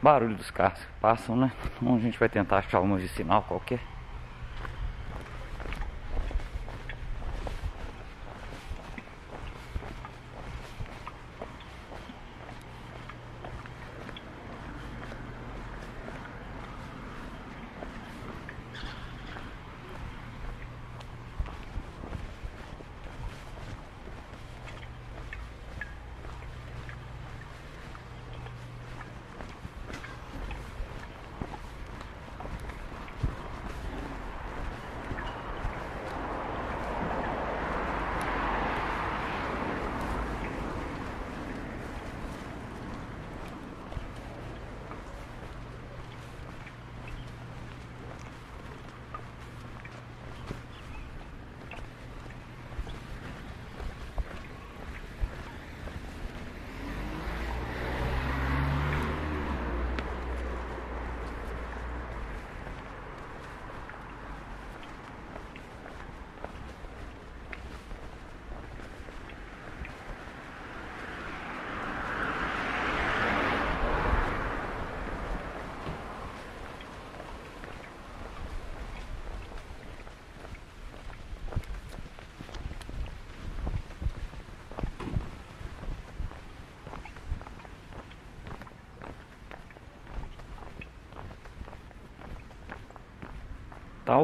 [0.00, 1.52] barulho dos carros que passam, né?
[1.76, 3.78] Então a gente vai tentar achar uma vicinal qualquer.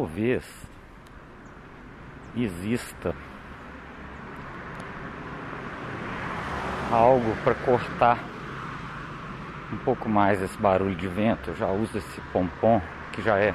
[0.00, 0.42] Talvez
[2.34, 3.14] exista
[6.90, 8.18] algo para cortar
[9.70, 11.50] um pouco mais esse barulho de vento.
[11.50, 12.80] Eu já uso esse pompom
[13.12, 13.54] que já é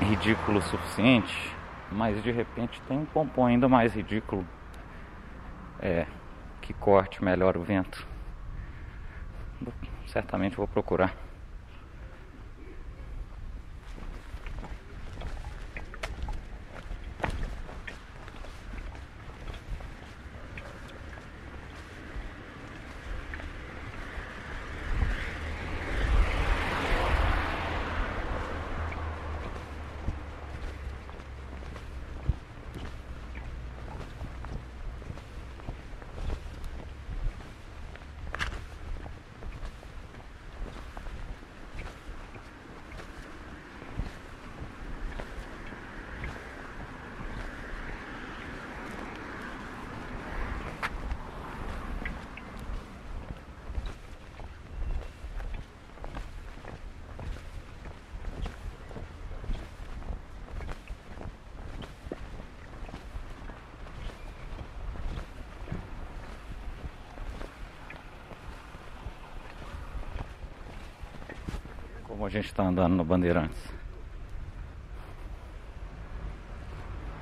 [0.00, 1.54] ridículo o suficiente,
[1.92, 4.46] mas de repente tem um pompom ainda mais ridículo
[5.78, 6.06] é,
[6.62, 8.06] que corte melhor o vento.
[10.06, 11.26] Certamente vou procurar.
[72.16, 73.58] como a gente está andando no Bandeirantes.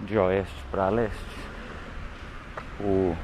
[0.01, 1.45] De oeste para leste.
[2.81, 3.17] O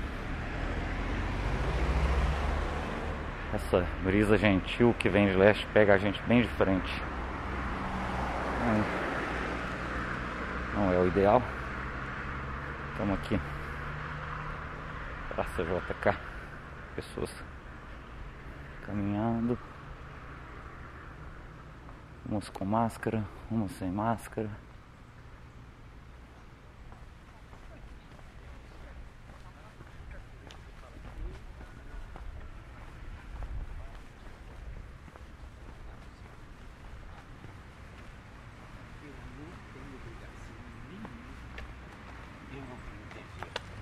[3.53, 7.03] essa brisa gentil que vem de leste pega a gente bem de frente.
[10.77, 11.43] Não é o ideal.
[12.93, 13.41] Estamos aqui.
[15.35, 16.17] Praça JK.
[16.95, 17.31] Pessoas
[18.87, 19.59] caminhando.
[22.31, 24.49] Umas com máscara, umas sem máscara.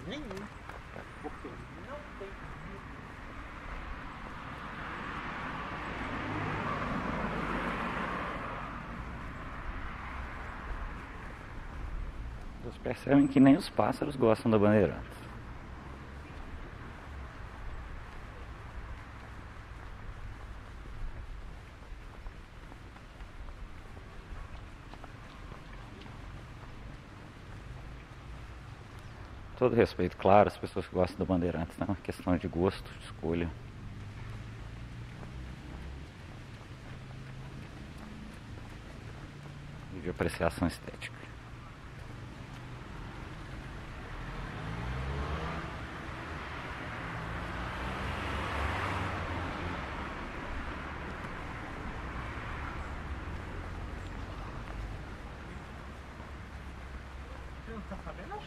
[0.08, 0.46] nenhum,
[1.22, 1.48] porque
[1.86, 2.28] não tem
[12.62, 15.18] Vocês percebem que nem os pássaros gostam da Bandeirantes.
[29.58, 31.86] todo respeito, claro, as pessoas que gostam da Bandeirantes, né?
[31.88, 33.50] Uma questão de gosto, de escolha.
[39.96, 41.18] E de apreciação estética.
[57.68, 58.38] Você não tá sabendo?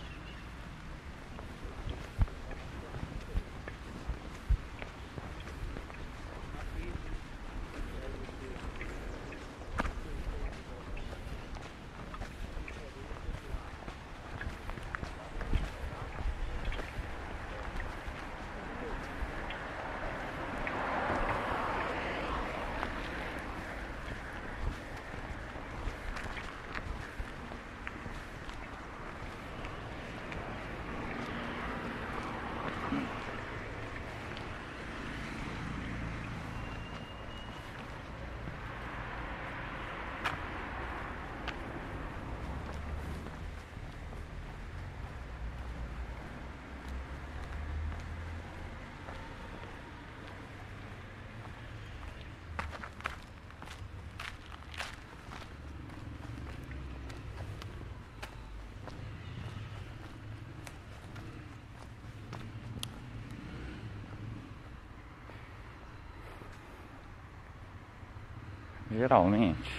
[69.12, 69.70] Geralmente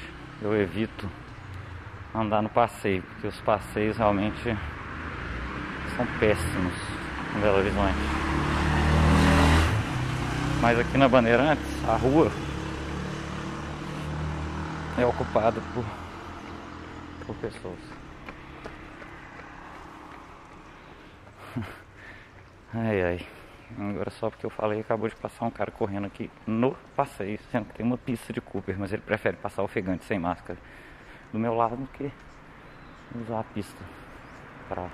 [0.42, 1.08] eu evito
[2.14, 4.54] andar no passeio, porque os passeios realmente
[5.96, 6.74] são péssimos
[7.34, 7.96] em Belo Horizonte.
[10.60, 12.30] Mas aqui na Bandeirantes, a rua
[14.98, 15.84] é ocupada por,
[17.26, 17.80] por pessoas.
[22.74, 23.26] Ai ai.
[23.78, 27.66] Agora só porque eu falei, acabou de passar um cara correndo aqui no passeio, sendo
[27.66, 30.58] que tem uma pista de Cooper, mas ele prefere passar ofegante sem máscara
[31.32, 32.12] do meu lado do que
[33.14, 33.82] usar a pista
[34.68, 34.88] para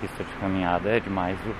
[0.00, 1.54] pista de caminhada é demais, viu?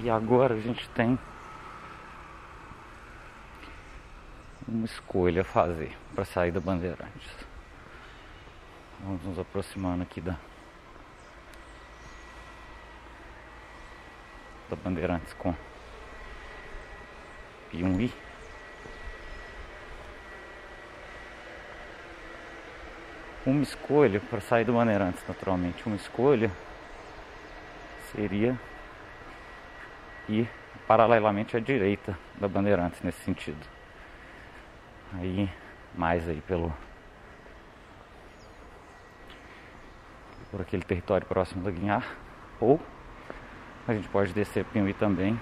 [0.00, 1.16] E agora a gente tem
[4.66, 7.30] uma escolha a fazer para sair da Bandeirantes.
[9.00, 10.36] Vamos nos aproximando aqui da
[14.68, 15.54] da Bandeirantes com
[17.70, 18.12] Piumbi.
[23.46, 26.50] Uma escolha para sair do Bandeirantes, naturalmente, uma escolha
[28.12, 28.58] seria
[30.28, 30.48] ir
[30.86, 33.64] paralelamente à direita da Bandeirantes nesse sentido.
[35.14, 35.50] Aí
[35.94, 36.72] mais aí pelo
[40.50, 42.04] por aquele território próximo da Guinhar.
[42.60, 42.80] Ou
[43.86, 45.38] a gente pode descer Piuí também.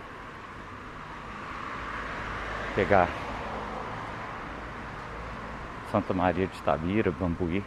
[2.74, 3.08] Pegar
[5.90, 7.64] Santa Maria de Itabira, Bambuí.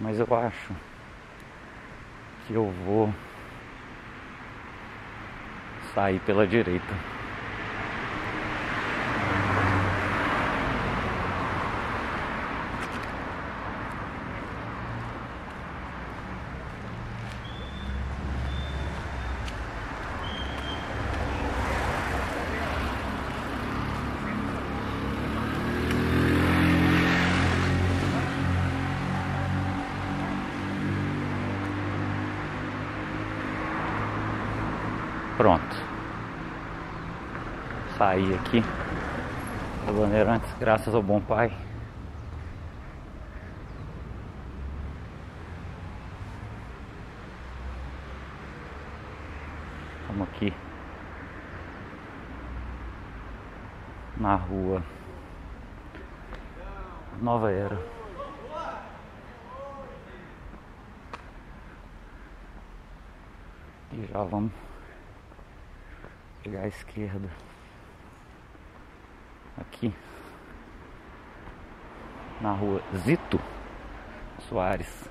[0.00, 0.74] Mas eu acho
[2.46, 3.12] que eu vou
[5.96, 6.94] sair pela direita.
[35.36, 35.76] Pronto.
[37.98, 38.62] Saí aqui
[39.86, 41.52] do Bandeirantes, graças ao bom pai.
[50.02, 50.54] Estamos aqui
[54.16, 54.80] na rua
[57.20, 57.78] Nova Era.
[63.92, 64.52] E já vamos
[66.44, 67.28] pegar a esquerda
[69.58, 69.92] aqui.
[72.40, 73.40] Na rua Zito
[74.48, 75.08] Soares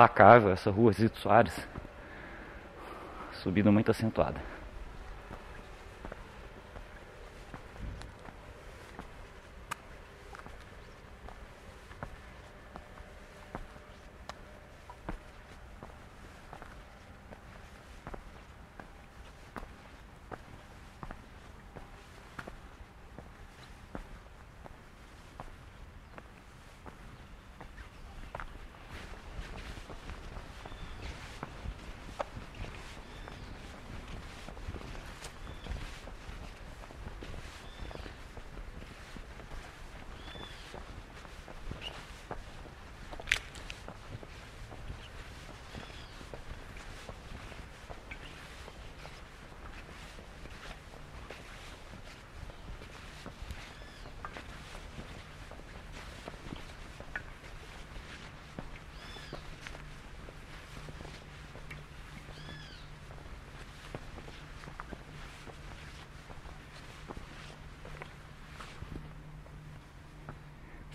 [0.00, 1.54] implacável essa rua Zito Soares.
[3.32, 4.40] Subida muito acentuada.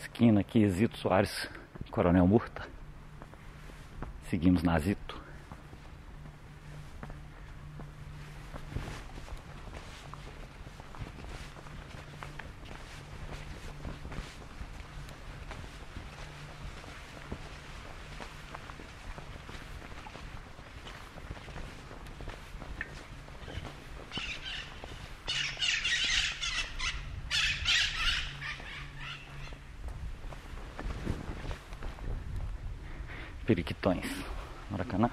[0.06, 1.50] Esquina aqui, Zito Soares,
[1.90, 2.68] Coronel Murta.
[4.30, 4.95] Seguimos na Zito.
[33.56, 34.06] Periquitões,
[34.70, 35.10] Maracanã.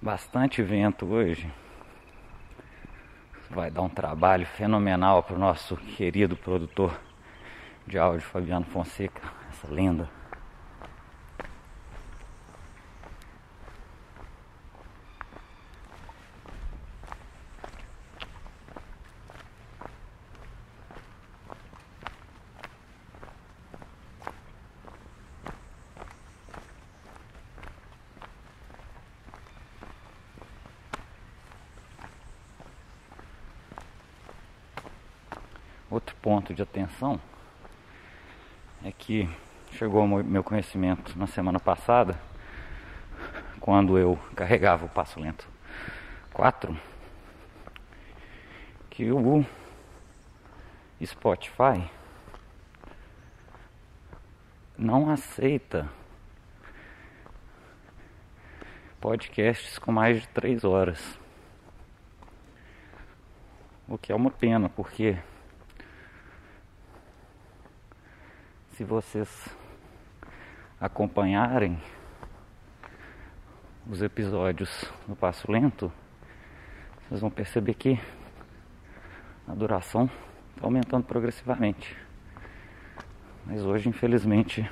[0.00, 1.52] Bastante vento hoje
[3.70, 7.00] vai dar um trabalho fenomenal para o nosso querido produtor
[7.86, 10.08] de áudio Fabiano Fonseca, essa lenda.
[35.90, 36.14] Outro
[38.84, 39.26] é que
[39.72, 42.20] chegou ao meu conhecimento na semana passada,
[43.58, 45.48] quando eu carregava o passo lento
[46.34, 46.78] 4,
[48.90, 49.46] que o
[51.02, 51.90] Spotify
[54.76, 55.88] não aceita
[59.00, 61.18] podcasts com mais de 3 horas.
[63.88, 65.18] O que é uma pena, porque
[68.80, 69.46] se vocês
[70.80, 71.78] acompanharem
[73.86, 75.92] os episódios no Passo Lento,
[77.02, 78.00] vocês vão perceber que
[79.46, 80.08] a duração
[80.56, 81.94] está aumentando progressivamente.
[83.44, 84.66] Mas hoje, infelizmente,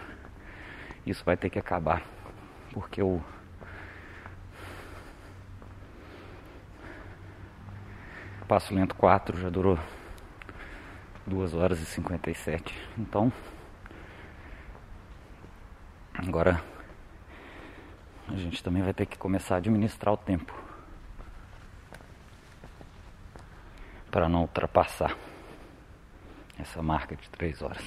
[1.04, 2.02] isso vai ter que acabar,
[2.72, 3.22] porque o
[8.48, 9.78] Passo Lento 4 já durou
[11.26, 12.74] 2 horas e 57.
[12.96, 13.30] Então,
[16.28, 16.62] Agora
[18.28, 20.54] a gente também vai ter que começar a administrar o tempo
[24.10, 25.16] para não ultrapassar
[26.58, 27.82] essa marca de três horas.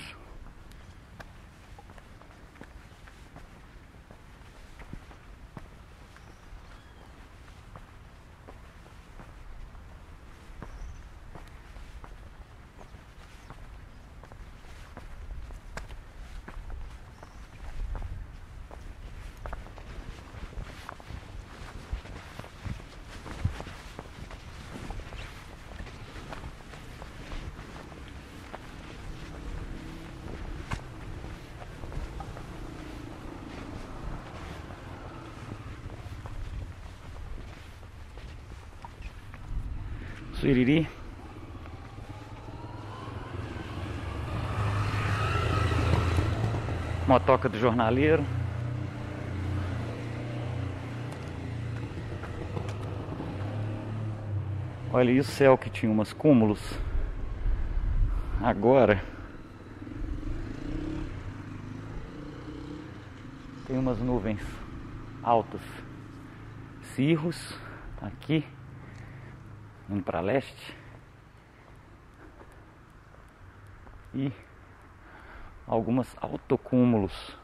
[40.61, 40.87] Suiriri.
[47.07, 48.23] Motoca do jornaleiro.
[54.93, 56.61] Olha aí o céu que tinha umas cúmulos.
[58.39, 59.03] Agora
[63.65, 64.41] tem umas nuvens
[65.23, 65.61] altas.
[66.93, 67.57] Cirros
[68.01, 68.45] aqui
[69.91, 70.75] indo para leste
[74.13, 74.31] e
[75.67, 77.37] algumas autocúmulos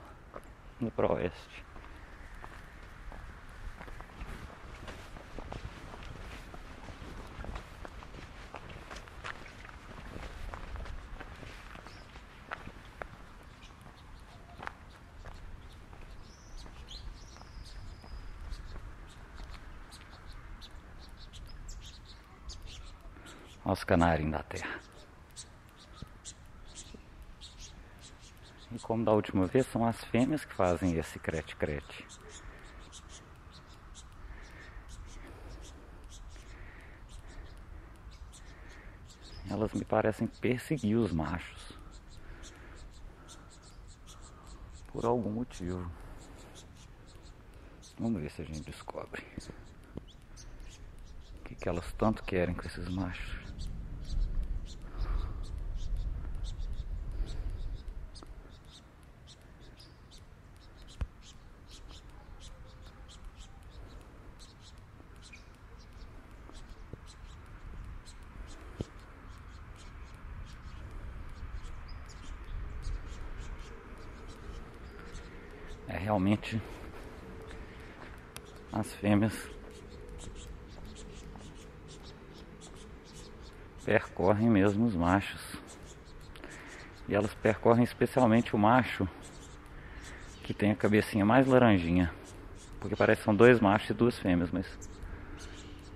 [0.79, 1.66] no oeste.
[23.87, 24.81] Canários da terra.
[28.69, 32.05] E como da última vez, são as fêmeas que fazem esse crete-crete.
[39.49, 41.71] Elas me parecem perseguir os machos.
[44.91, 45.89] Por algum motivo.
[47.97, 49.25] Vamos ver se a gente descobre.
[51.39, 53.47] O que, que elas tanto querem com esses machos.
[75.89, 76.61] É realmente
[78.73, 79.49] as fêmeas
[83.85, 85.41] percorrem mesmo os machos.
[87.07, 89.07] E elas percorrem especialmente o macho
[90.43, 92.11] que tem a cabecinha mais laranjinha.
[92.79, 94.65] Porque parece que são dois machos e duas fêmeas, mas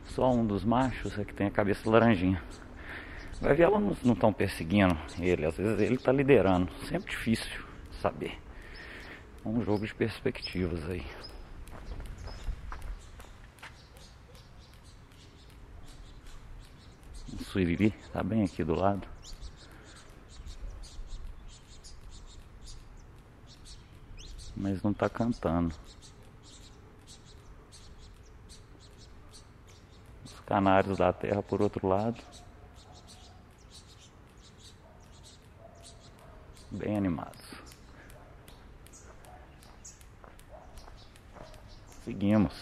[0.05, 2.41] só um dos machos é que tem a cabeça laranjinha.
[3.39, 6.72] Vai ver, elas não estão perseguindo ele, às vezes ele está liderando.
[6.85, 7.65] Sempre difícil
[8.01, 8.38] saber.
[9.43, 11.05] Um jogo de perspectivas aí.
[17.34, 19.07] O Suiriri está bem aqui do lado.
[24.61, 25.73] Mas não está cantando.
[30.23, 32.21] Os canários da terra por outro lado.
[36.69, 37.41] Bem animados.
[42.05, 42.53] Seguimos.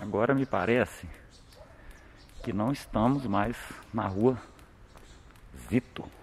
[0.00, 1.06] Agora me parece
[2.42, 3.54] que não estamos mais
[3.92, 4.40] na rua
[5.68, 6.19] Zito.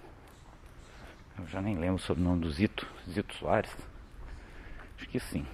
[1.38, 3.76] Eu já nem lembro sobre o nome do Zito, Zito Soares.
[4.98, 5.46] Acho que sim.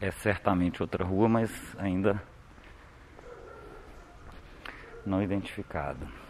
[0.00, 2.22] É certamente outra rua, mas ainda
[5.04, 6.23] não identificado.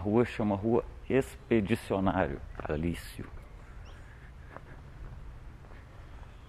[0.00, 3.26] Rua chama Rua Expedicionário Alício.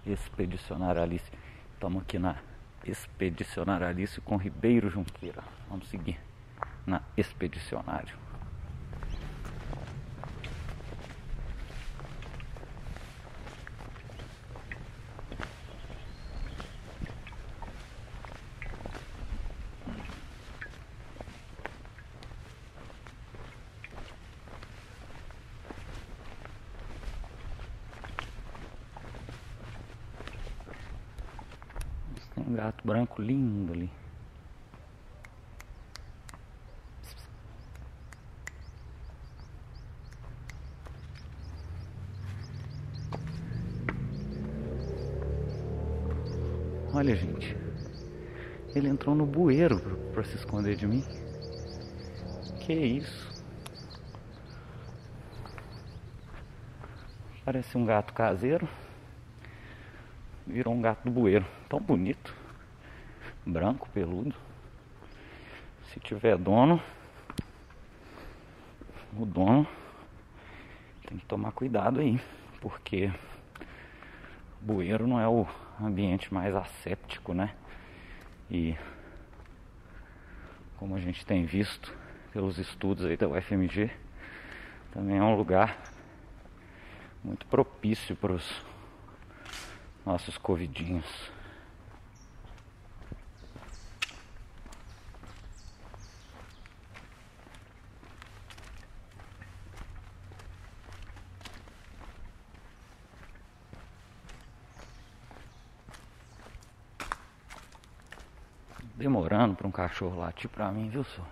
[0.06, 1.32] Expedicionário Alício.
[1.73, 2.38] Estamos aqui na
[2.84, 5.44] Expedicionário Alício com Ribeiro Junqueira.
[5.69, 6.19] Vamos seguir
[6.88, 8.22] na Expedicionário.
[32.34, 33.89] Tem um gato branco lindo ali.
[46.93, 47.55] Olha, gente.
[48.76, 49.80] Ele entrou no bueiro
[50.11, 51.05] para se esconder de mim.
[52.59, 53.31] Que isso?
[57.45, 58.68] Parece um gato caseiro.
[60.45, 61.45] Virou um gato do bueiro.
[61.69, 62.40] Tão bonito.
[63.45, 64.35] Branco, peludo.
[65.91, 66.81] Se tiver dono,
[69.18, 69.68] o dono
[71.07, 72.22] tem que tomar cuidado aí,
[72.61, 73.11] porque
[74.61, 75.47] bueiro não é o
[75.81, 77.55] ambiente mais asséptico, né?
[78.49, 78.77] E
[80.77, 81.93] como a gente tem visto
[82.31, 83.89] pelos estudos aí da UFMG,
[84.91, 85.77] também é um lugar
[87.23, 88.63] muito propício para os
[90.05, 91.40] nossos covidinhos.
[109.31, 111.27] Para um cachorro latir para mim, viu, senhor?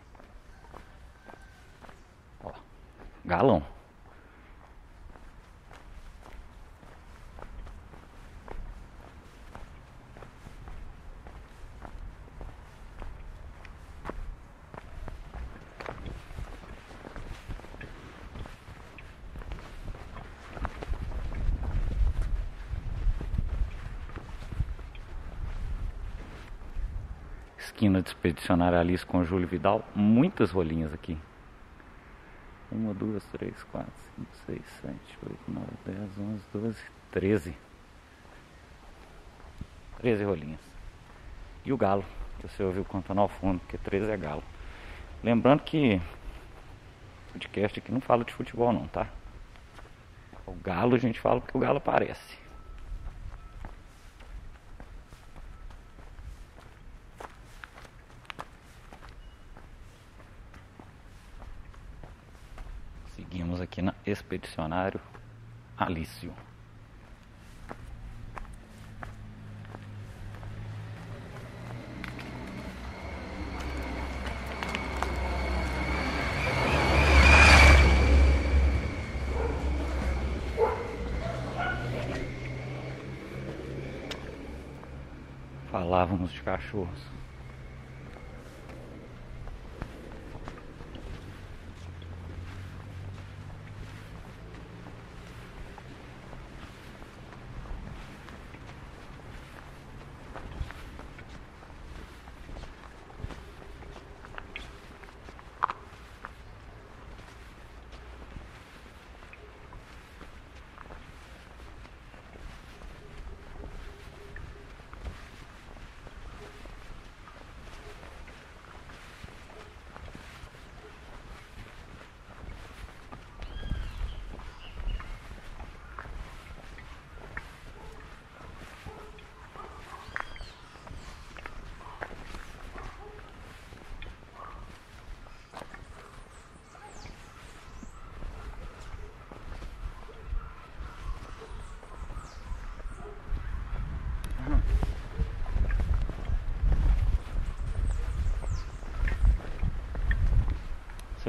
[2.42, 2.54] Ó,
[3.26, 3.62] galão.
[28.02, 31.18] De Expedicionário Alice com Júlio Vidal, muitas rolinhas aqui.
[32.72, 37.58] Uma, duas, três, quatro, cinco, seis, sete, oito, nove, dez, onze, doze, treze.
[39.98, 40.62] Treze rolinhas.
[41.66, 42.06] E o galo,
[42.40, 44.44] que você ouviu cantando ao fundo, porque treze é galo.
[45.24, 46.02] Lembrando que
[47.30, 49.08] o podcast aqui não fala de futebol não, tá?
[50.46, 52.38] O galo a gente fala porque o galo aparece.
[63.16, 63.94] Seguimos aqui na
[64.32, 65.02] Expedicionário
[65.76, 66.32] Alício.
[85.72, 87.19] Falávamos de cachorros.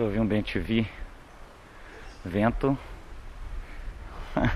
[0.01, 0.43] Você ouviu um bem
[2.25, 2.79] vento,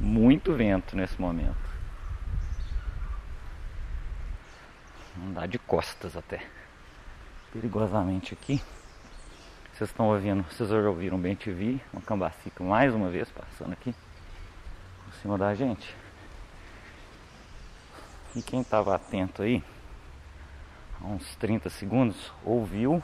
[0.00, 1.54] muito vento nesse momento.
[5.22, 6.46] Andar de costas até,
[7.52, 8.62] perigosamente aqui.
[9.74, 13.94] Vocês estão ouvindo, vocês ouviram bem TV, uma cambacica mais uma vez passando aqui
[15.04, 15.94] por cima da gente.
[18.34, 19.62] E quem estava atento aí,
[21.12, 23.02] uns 30 segundos, ouviu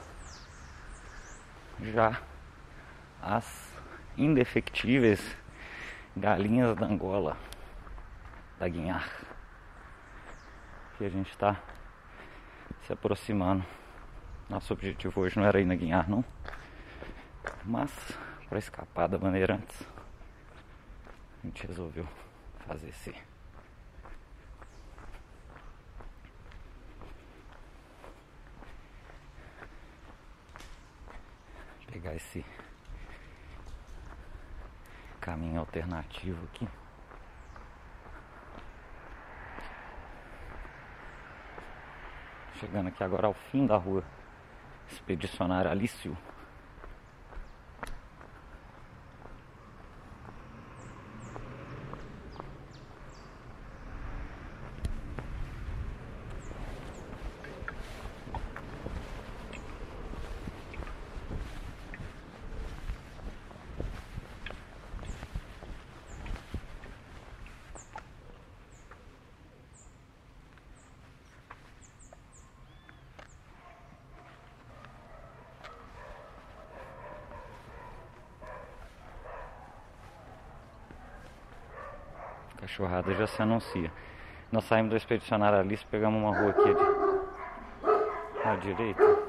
[1.79, 2.19] já
[3.21, 3.71] as
[4.17, 5.21] indefectíveis
[6.17, 7.37] galinhas da Angola,
[8.57, 9.07] da Guinhar,
[10.97, 11.61] que a gente está
[12.87, 13.63] se aproximando.
[14.49, 16.25] Nosso objetivo hoje não era ir na Guinhar, não,
[17.63, 17.91] mas
[18.49, 19.83] para escapar da Bandeirantes,
[21.43, 22.07] a gente resolveu
[22.65, 23.13] fazer esse
[31.99, 32.45] pegar esse
[35.19, 36.67] caminho alternativo aqui.
[42.55, 44.03] Chegando aqui agora ao fim da rua
[44.89, 46.17] Expedicionário Alício.
[82.79, 83.91] Cachorrada já se anuncia.
[84.51, 86.75] Nós saímos do expedicionário Alice, pegamos uma rua aqui
[88.45, 89.28] à direita.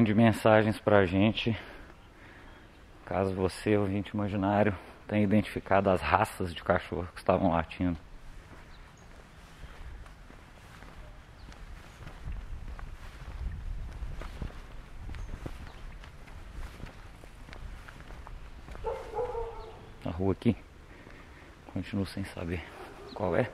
[0.00, 1.54] Mande mensagens pra gente.
[3.04, 4.74] Caso você, ouvinte imaginário,
[5.06, 7.98] tenha identificado as raças de cachorro que estavam latindo.
[20.06, 20.56] A rua aqui,
[21.74, 22.64] continuo sem saber
[23.12, 23.50] qual é.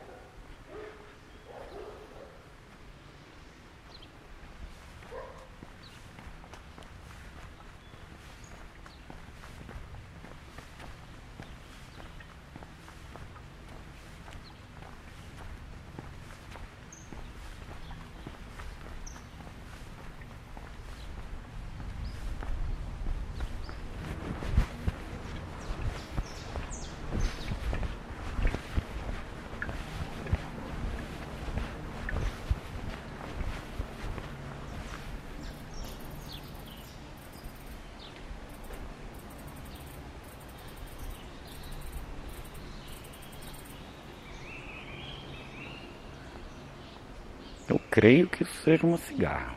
[47.69, 49.55] Eu creio que isso seja uma cigarra.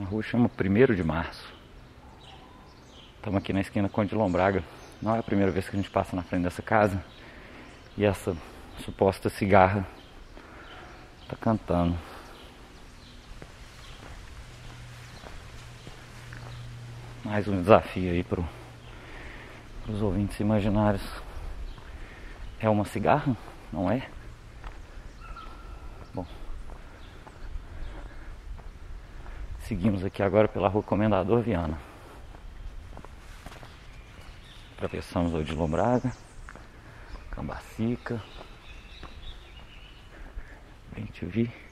[0.00, 1.54] A rua chama 1 de março.
[3.14, 4.64] Estamos aqui na esquina Conde Lombraga.
[5.00, 7.04] Não é a primeira vez que a gente passa na frente dessa casa.
[7.96, 8.36] E essa
[8.84, 9.86] suposta cigarra
[11.22, 11.96] está cantando.
[17.24, 18.42] Mais um desafio aí para
[19.88, 21.08] os ouvintes imaginários.
[22.58, 23.36] É uma cigarra?
[23.72, 24.06] Não é?
[26.12, 26.26] Bom.
[29.60, 31.78] Seguimos aqui agora pela rua Comendador Viana.
[34.76, 36.12] Atravessamos o de Lombraga,
[37.30, 38.20] Cambacica,
[40.94, 41.71] Bem te vi.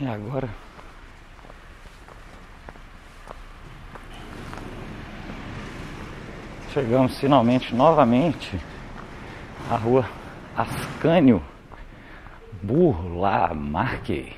[0.00, 0.48] E agora
[6.72, 8.60] chegamos finalmente novamente
[9.68, 10.08] à rua
[10.56, 11.42] Ascânio
[12.62, 14.37] Burlamarque.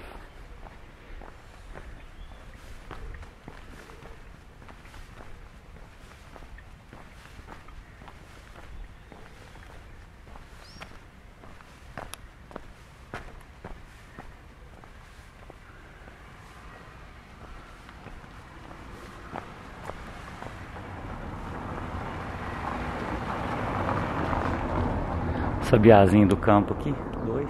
[25.71, 26.93] Sabiazinho do campo aqui,
[27.25, 27.49] dois.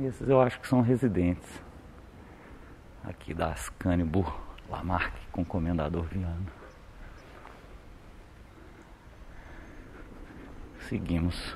[0.00, 1.62] Esses eu acho que são residentes
[3.04, 4.34] aqui da Ascanibur
[4.70, 6.46] Lamarck com o Comendador Viano.
[10.88, 11.54] Seguimos.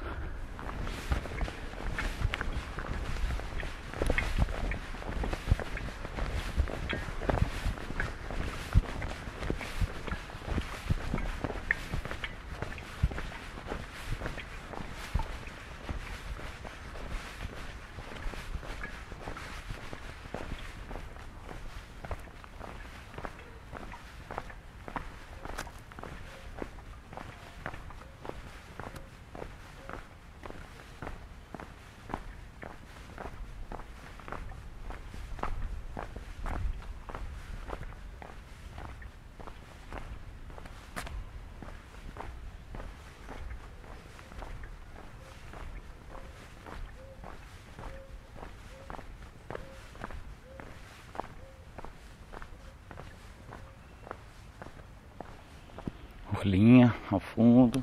[56.34, 57.82] Orlinha ao fundo.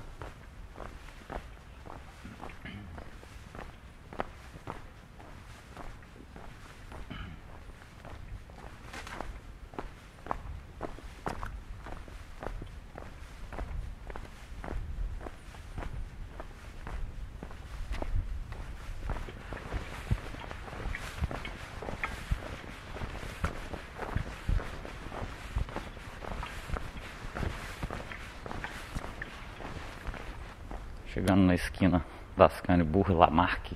[31.19, 32.05] Chegando na esquina
[32.37, 33.75] das Canibur Lamarck.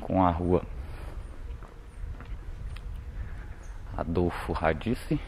[0.00, 0.64] Com a rua
[3.96, 5.20] Adolfo Radice.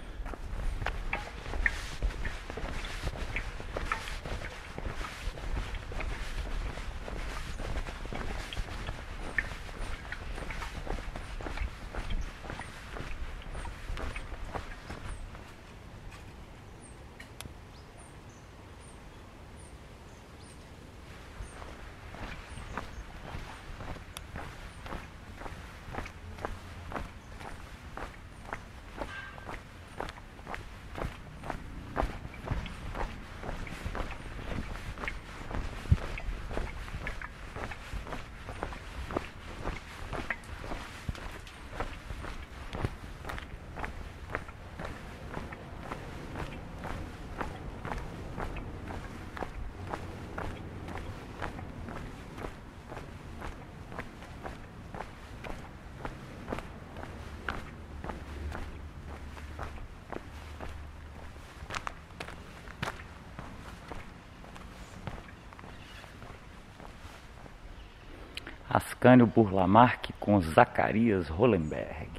[68.81, 72.11] Ascânio Burlamark com Zacarias Hollenberg.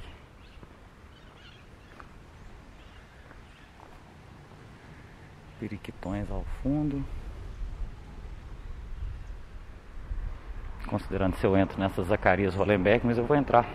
[5.58, 7.04] Periquitões ao fundo.
[10.86, 13.66] Considerando se eu entro nessa Zacarias Hollenberg, mas eu vou entrar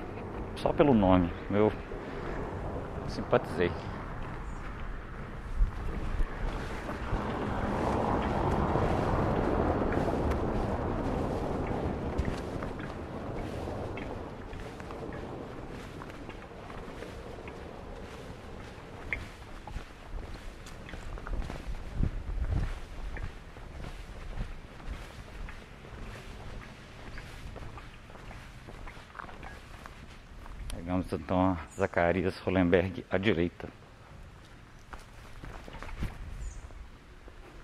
[0.56, 1.30] só pelo nome.
[1.52, 1.74] Eu
[3.10, 3.70] simpatizei.
[30.74, 33.68] Pegamos então a Zacarias Hollenberg à direita.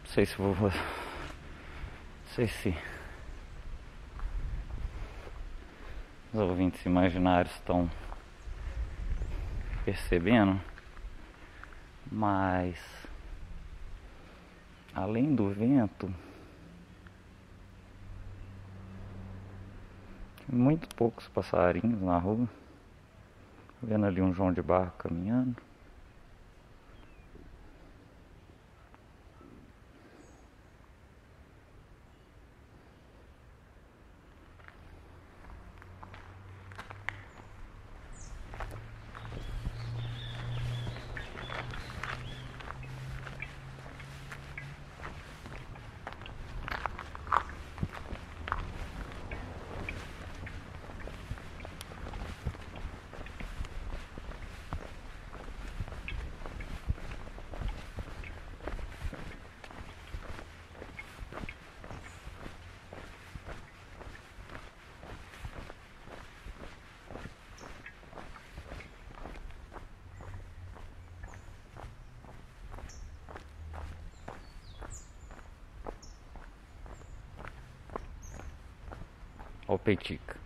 [0.02, 0.54] Não sei se vou.
[0.54, 0.72] Não
[2.36, 2.78] sei se.
[6.34, 7.90] Os ouvintes imaginários estão
[9.86, 10.60] percebendo,
[12.12, 12.78] mas
[14.94, 16.14] além do vento,
[20.52, 22.46] muito poucos passarinhos na rua.
[23.84, 25.73] Vendo ali um João de Barro caminhando.
[79.84, 80.42] Petica.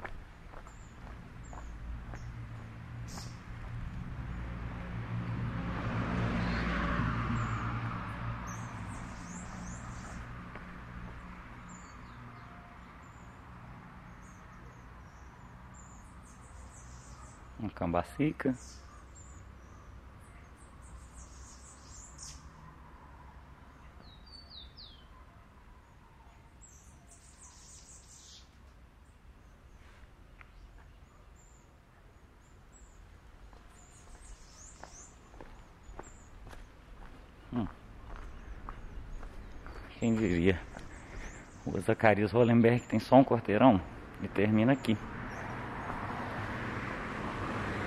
[17.60, 18.58] Um cambacica.
[41.66, 43.80] O Zacarias Hollenberg tem só um quarteirão
[44.22, 44.98] e termina aqui.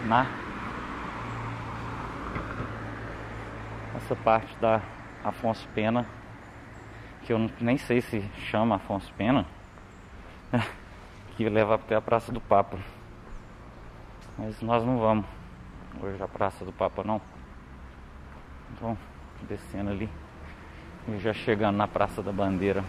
[0.07, 0.27] Na
[3.97, 4.81] essa parte da
[5.25, 6.07] Afonso Pena,
[7.23, 9.45] que eu nem sei se chama Afonso Pena,
[11.37, 12.79] que leva até a Praça do Papa.
[14.39, 15.27] Mas nós não vamos
[16.01, 17.21] hoje à Praça do Papa não.
[18.73, 18.97] Então
[19.49, 20.09] descendo ali
[21.19, 22.85] já chegando na Praça da Bandeira.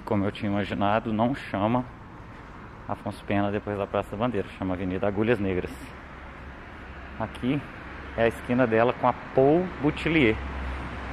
[0.00, 1.84] E como eu tinha imaginado, não chama
[2.88, 5.70] Afonso Pena depois da Praça da Bandeira, chama Avenida Agulhas Negras.
[7.18, 7.60] Aqui
[8.16, 10.36] é a esquina dela com a Paul Boutillier.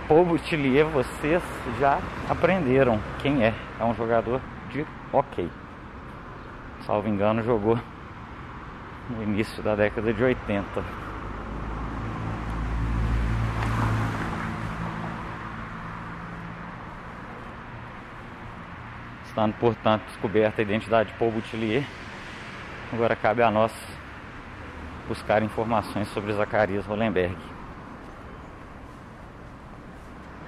[0.07, 1.43] Paul Boutillier, vocês
[1.77, 1.99] já
[2.29, 3.53] aprenderam quem é.
[3.77, 4.39] É um jogador
[4.71, 5.51] de hockey.
[6.85, 7.77] Salvo engano, jogou
[9.09, 10.63] no início da década de 80.
[19.37, 21.83] Estando, portanto, descoberta a identidade de Paul Boutillier,
[22.91, 23.71] agora cabe a nós
[25.07, 27.37] buscar informações sobre Zacarias Hollenberg.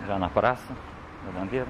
[0.08, 0.74] Já na praça
[1.24, 1.68] da bandeira.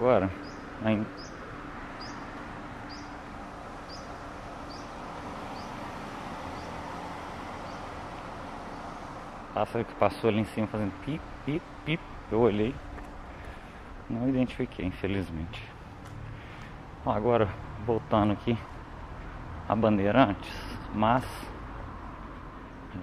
[0.00, 0.30] Agora,
[0.84, 1.04] ainda.
[9.68, 12.02] Pássaro que passou ali em cima fazendo pip, pip, pip.
[12.32, 12.74] Eu olhei,
[14.08, 15.62] não identifiquei, infelizmente.
[17.04, 17.46] Agora,
[17.84, 18.56] voltando aqui
[19.68, 20.50] a Bandeirantes,
[20.94, 21.22] mas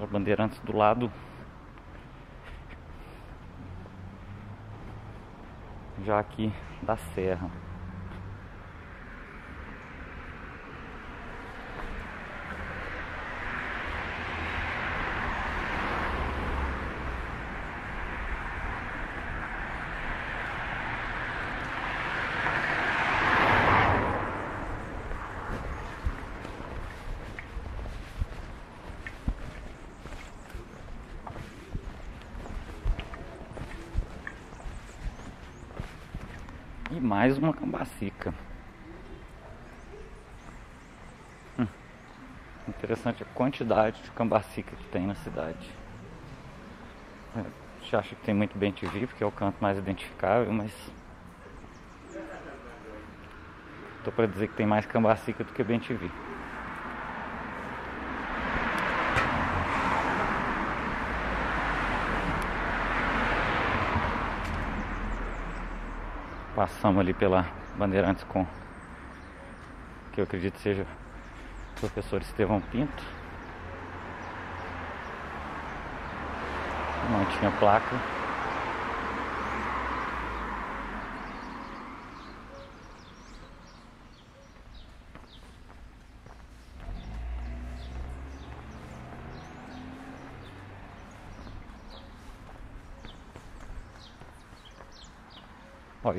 [0.01, 1.11] a Bandeirantes do lado
[6.03, 6.51] já aqui
[6.81, 7.47] da serra.
[36.91, 38.31] E mais uma cambacica.
[41.57, 41.65] Hum.
[42.67, 45.67] Interessante a quantidade de cambacica que tem na cidade.
[47.35, 47.43] É,
[47.89, 50.71] já acho que tem muito bem TV, porque é o canto mais identificável, mas.
[54.03, 56.24] Tô para dizer que tem mais cambacica do que bem TV.
[66.75, 67.45] Passamos ali pela
[67.77, 68.45] Bandeirantes com
[70.11, 73.03] que eu acredito seja o professor Estevão Pinto.
[77.09, 77.95] Não tinha placa.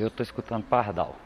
[0.06, 1.16] Eu tô escutando pardal.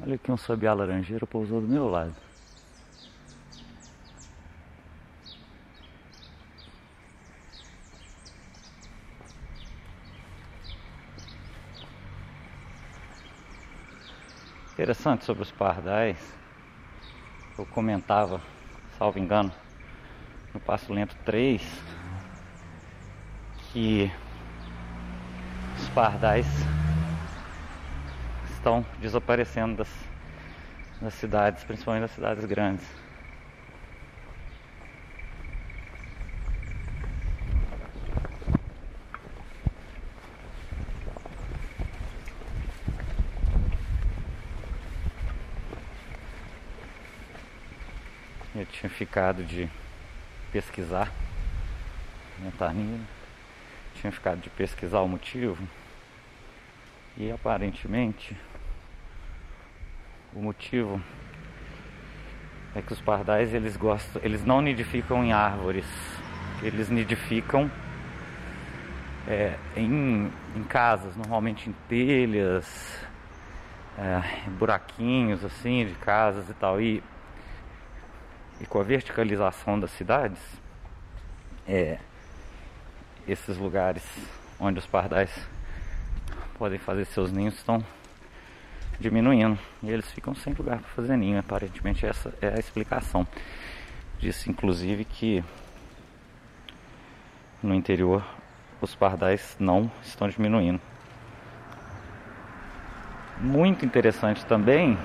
[0.00, 2.14] Olha aqui um sabiá laranjeiro pousou do meu lado.
[15.04, 16.16] Interessante sobre os pardais.
[17.58, 18.40] Eu comentava,
[18.96, 19.52] salvo engano,
[20.54, 21.60] no Passo Lento 3,
[23.70, 24.10] que
[25.76, 26.46] os pardais
[28.54, 29.94] estão desaparecendo das,
[31.02, 33.04] das cidades, principalmente das cidades grandes.
[48.56, 49.70] Eu tinha ficado de
[50.50, 51.08] pesquisar.
[52.40, 52.98] Ventania,
[53.94, 55.56] tinha ficado de pesquisar o motivo.
[57.16, 58.36] E aparentemente
[60.34, 61.00] o motivo
[62.74, 65.86] é que os pardais eles gostam, eles não nidificam em árvores,
[66.60, 67.70] eles nidificam
[69.28, 72.98] é, em, em casas, normalmente em telhas,
[73.96, 76.80] é, buraquinhos assim de casas e tal.
[76.80, 77.00] E
[78.60, 80.40] e com a verticalização das cidades,
[81.66, 81.98] é,
[83.26, 84.04] esses lugares
[84.60, 85.30] onde os pardais
[86.58, 87.84] podem fazer seus ninhos estão
[89.00, 91.38] diminuindo e eles ficam sem lugar para fazer ninho.
[91.38, 93.26] Aparentemente essa é a explicação.
[94.18, 95.42] Disse inclusive que
[97.62, 98.24] no interior
[98.80, 100.80] os pardais não estão diminuindo.
[103.40, 104.96] Muito interessante também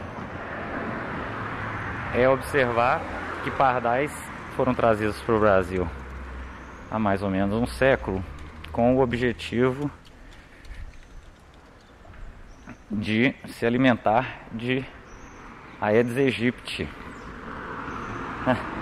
[2.14, 3.02] é observar
[3.44, 4.12] que pardais
[4.56, 5.88] foram trazidos para o Brasil
[6.92, 8.24] há mais ou menos um século
[8.72, 9.90] com o objetivo
[12.90, 14.86] de se alimentar de
[15.80, 16.88] Aedes aegypti.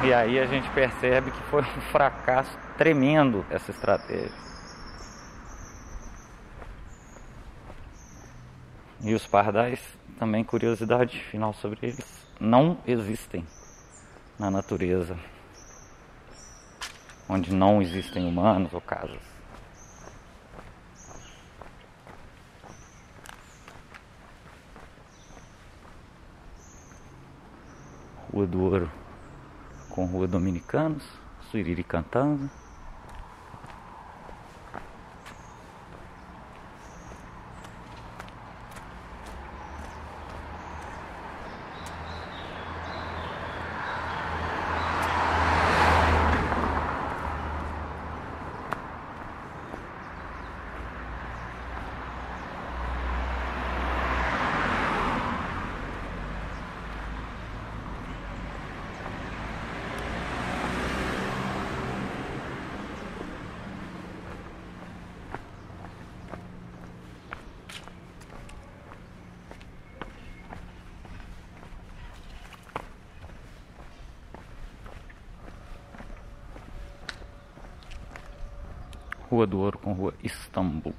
[0.00, 4.30] E aí a gente percebe que foi um fracasso tremendo essa estratégia.
[9.00, 9.80] E os pardais,
[10.16, 13.46] também curiosidade final sobre eles, não existem
[14.38, 15.18] na natureza,
[17.28, 19.20] onde não existem humanos ou casas.
[28.32, 28.90] Rua do Ouro
[29.90, 31.02] com Rua Dominicanos,
[31.50, 32.48] Suiriri cantando.
[79.38, 80.92] Rua do Ouro com Rua Istambul.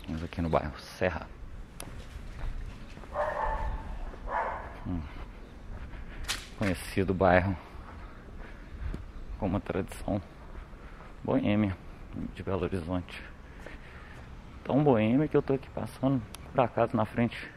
[0.00, 1.28] Estamos aqui no bairro Serra.
[4.86, 5.02] Um
[6.58, 7.54] conhecido bairro
[9.38, 10.22] com uma tradição
[11.22, 11.76] boêmia
[12.34, 13.22] de Belo Horizonte.
[14.70, 16.22] Tão boêmia que eu tô aqui passando
[16.52, 17.50] por acaso na frente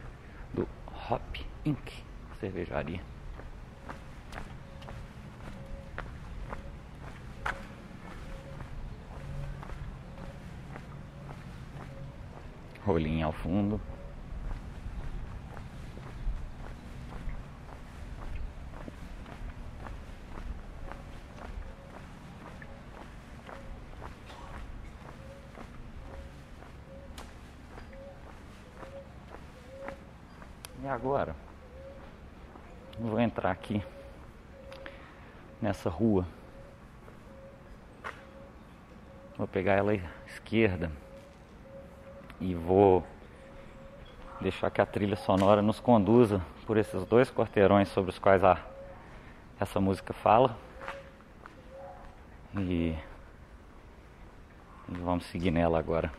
[0.52, 0.66] do
[1.08, 1.92] Hop Inc.
[2.40, 3.00] cervejaria.
[12.84, 13.80] Rolinho ao fundo.
[30.84, 31.34] E agora?
[32.98, 33.82] Vou entrar aqui
[35.84, 36.26] nessa rua.
[39.36, 39.94] Vou pegar ela
[40.26, 40.90] esquerda
[42.40, 43.04] e vou
[44.40, 48.58] deixar que a trilha sonora nos conduza por esses dois quarteirões sobre os quais a,
[49.60, 50.56] essa música fala.
[52.56, 52.94] E,
[54.88, 56.10] e vamos seguir nela agora,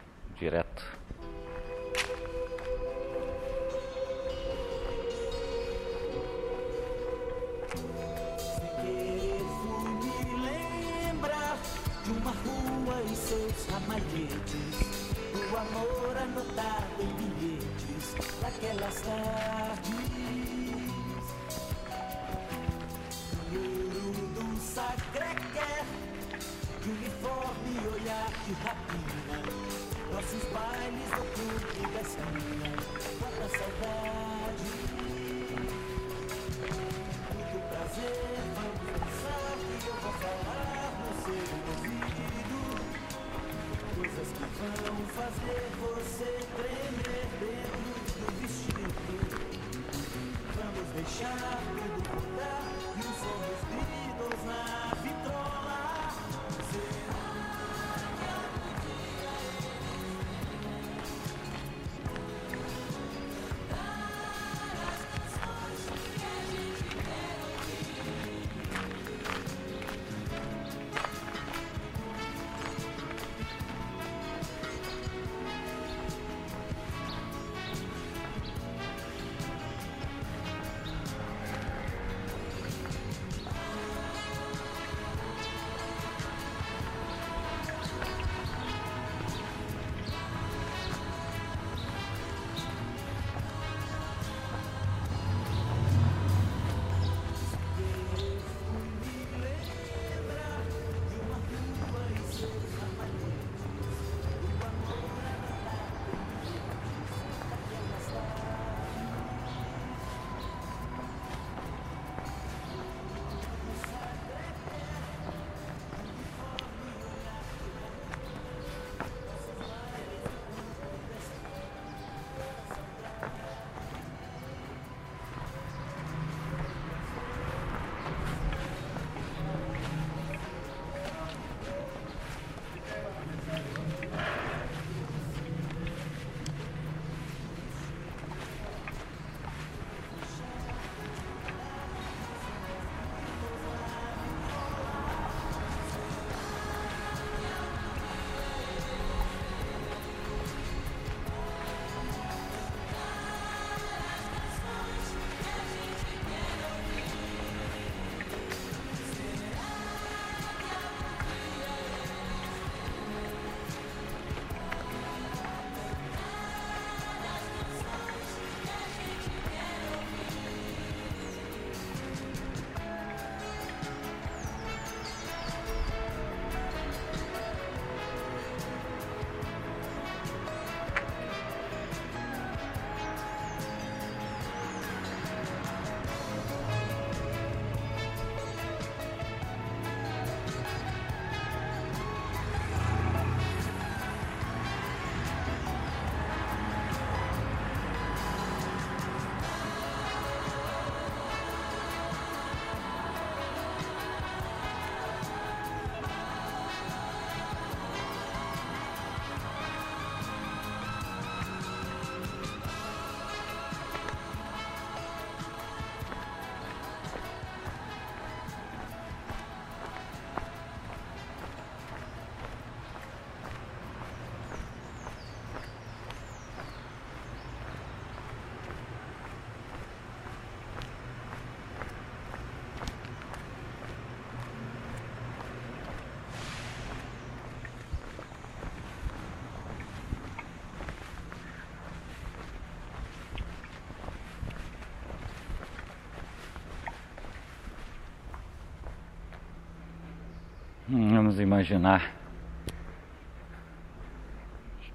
[250.87, 252.13] Vamos imaginar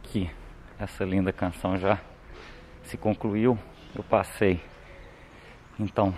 [0.04, 0.30] que
[0.78, 1.98] essa linda canção já
[2.84, 3.58] se concluiu.
[3.92, 4.62] Eu passei
[5.80, 6.14] então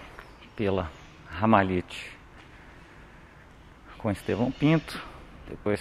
[0.54, 0.90] pela
[1.26, 2.14] Ramalhete
[3.96, 5.02] com Estevão Pinto,
[5.48, 5.80] depois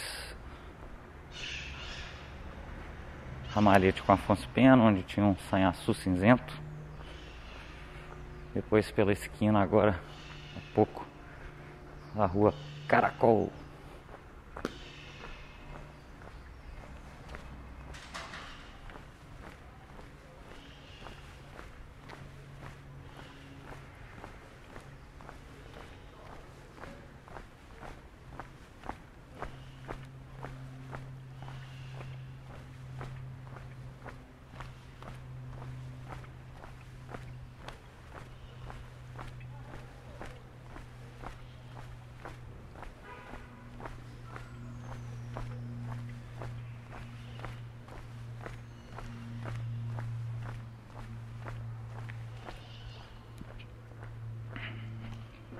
[3.49, 6.57] Ramalhete com Afonso Pena, onde tinha um sanhaçu cinzento.
[8.53, 9.99] Depois pela esquina agora,
[10.55, 11.05] há pouco,
[12.15, 12.53] a rua
[12.87, 13.51] Caracol.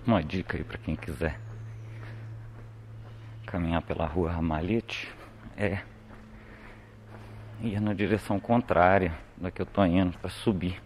[0.04, 1.40] Uma dica aí para quem quiser
[3.46, 5.10] caminhar pela rua Ramalhete
[5.56, 5.84] é
[7.62, 7.94] ir na
[8.32, 10.82] direção contrária da que eu tô indo para subir.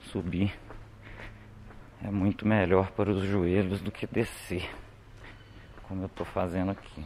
[0.00, 0.52] Subir
[2.02, 4.68] é muito melhor para os joelhos do que descer,
[5.84, 7.04] como eu tô fazendo aqui.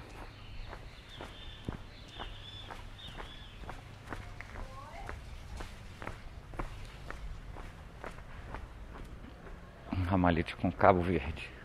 [10.07, 11.58] Ramalhete com Cabo Verde.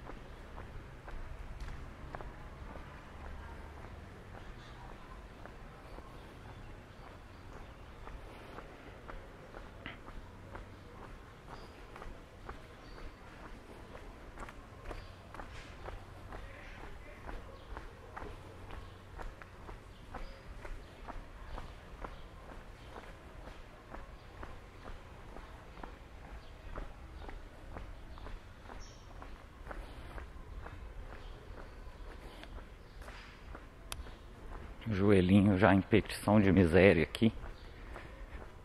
[35.74, 37.34] Já em petição de miséria aqui,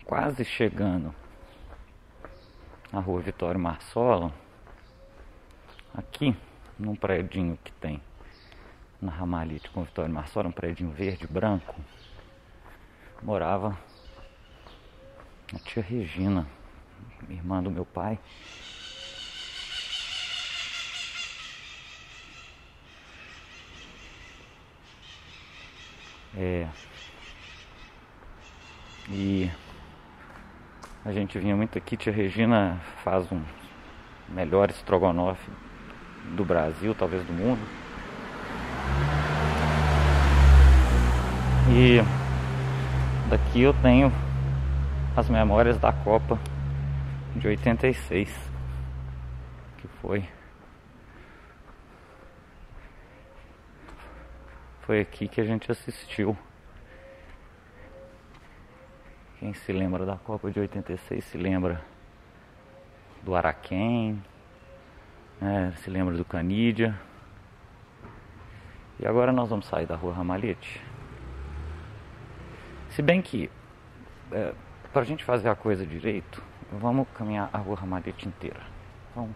[0.04, 1.14] quase chegando
[2.92, 4.32] à rua Vitório Marsola,
[5.94, 6.36] aqui
[6.78, 8.00] num predinho que tem
[9.00, 11.74] na Ramalhete com Vitório Marsola, um predinho verde branco,
[13.22, 13.78] morava
[15.54, 16.46] a tia Regina,
[17.30, 18.18] irmã do meu pai.
[26.36, 26.68] É.
[29.10, 29.50] E
[31.04, 33.42] a gente vinha muito aqui, tia Regina faz um
[34.28, 35.50] melhor estrogonofe
[36.36, 37.60] do Brasil, talvez do mundo.
[41.70, 42.00] E
[43.30, 44.12] daqui eu tenho
[45.16, 46.38] as memórias da Copa
[47.36, 48.28] de 86,
[49.78, 50.24] que foi
[54.88, 56.34] Foi aqui que a gente assistiu.
[59.38, 61.80] Quem se lembra da Copa de 86 se lembra
[63.22, 64.20] do Araquém,
[65.40, 65.72] né?
[65.76, 66.98] se lembra do Canídia.
[68.98, 70.82] E agora nós vamos sair da rua Ramalhete.
[72.90, 73.48] Se bem que,
[74.32, 74.52] é,
[74.92, 76.42] para a gente fazer a coisa direito,
[76.72, 78.60] vamos caminhar a rua Ramalhete inteira.
[79.12, 79.32] Então,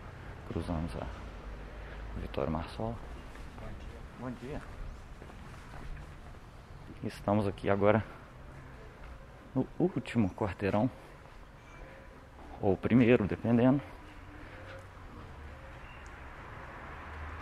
[0.48, 1.06] cruzamos a
[2.20, 2.96] Vitória Marsol.
[4.18, 4.60] Bom dia.
[7.04, 8.04] Estamos aqui agora
[9.54, 10.90] no último quarteirão,
[12.60, 13.82] ou primeiro, dependendo,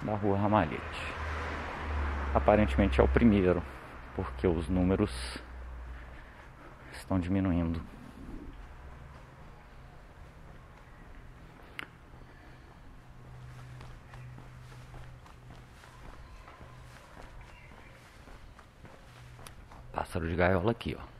[0.02, 0.80] da rua Ramalhete.
[2.34, 3.62] Aparentemente é o primeiro,
[4.16, 5.38] porque os números
[6.92, 7.82] estão diminuindo.
[19.92, 21.19] Pássaro de gaiola aqui, ó.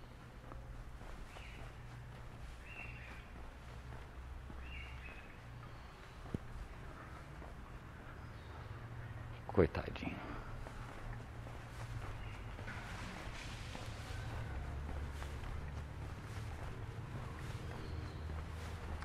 [9.60, 10.16] Coitadinho.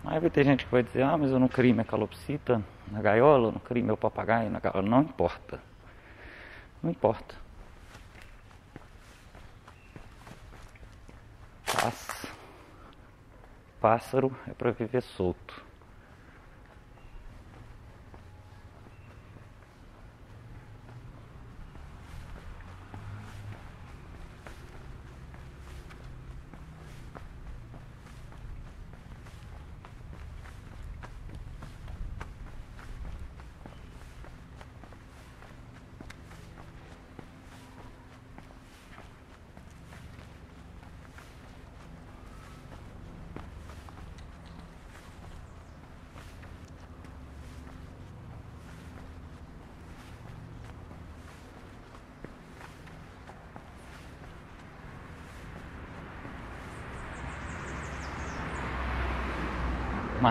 [0.06, 3.02] Aí vai ter gente que vai dizer, ah, mas eu não criei minha calopsita na
[3.02, 4.88] gaiola, eu não criei meu papagaio na gaiola.
[4.88, 5.60] Não importa.
[6.82, 7.36] Não importa.
[13.82, 15.65] Pássaro é para viver solto.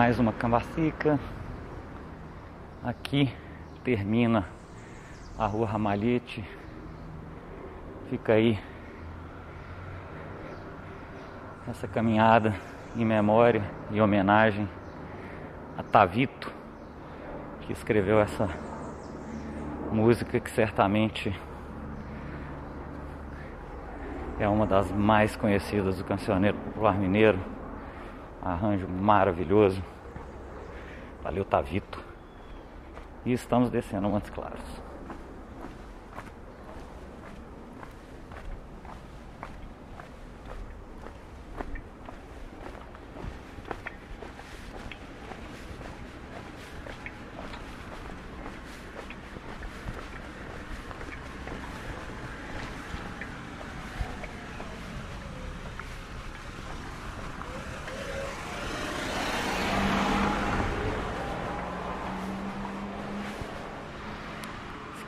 [0.05, 1.19] Mais uma cambacica.
[2.85, 3.33] Aqui
[3.83, 4.45] termina
[5.39, 6.45] a rua Ramalhete.
[8.11, 8.61] Fica aí
[11.67, 12.55] essa caminhada
[12.95, 14.69] em memória e homenagem
[15.79, 16.53] a Tavito,
[17.63, 18.47] que escreveu essa
[19.91, 21.35] música que certamente
[24.39, 27.39] é uma das mais conhecidas do cancioneiro popular mineiro.
[28.43, 29.94] Arranjo maravilhoso.
[31.35, 32.01] Valeu, Tavito.
[33.27, 34.85] E estamos descendo Montes Claros.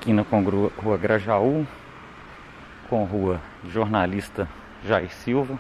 [0.07, 1.67] esquina com Rua Grajaú,
[2.89, 4.49] com Rua Jornalista
[4.87, 5.59] Jair Silva.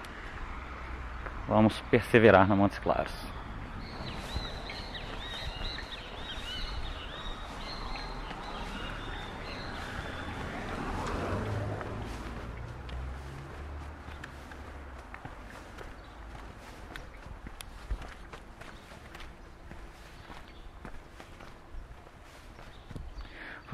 [1.49, 3.26] Vamos perseverar na Montes Claros.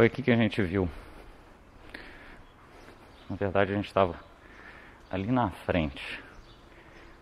[0.02, 0.88] Foi aqui que a gente viu.
[3.30, 4.16] Na verdade, a gente estava
[5.08, 6.20] ali na frente,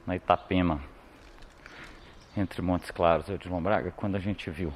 [0.06, 0.80] na Itapema,
[2.34, 4.72] entre Montes Claros e de Lombraga, quando a gente viu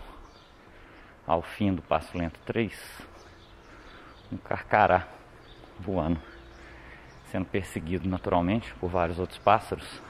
[1.27, 2.79] ao fim do Passo Lento 3
[4.31, 5.09] um carcará
[5.81, 6.21] voando,
[7.31, 10.03] sendo perseguido naturalmente por vários outros pássaros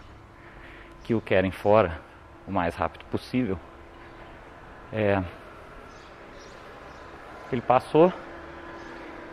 [1.04, 2.00] que o querem fora
[2.44, 3.56] o mais rápido possível.
[4.92, 5.22] É,
[7.54, 8.12] ele passou,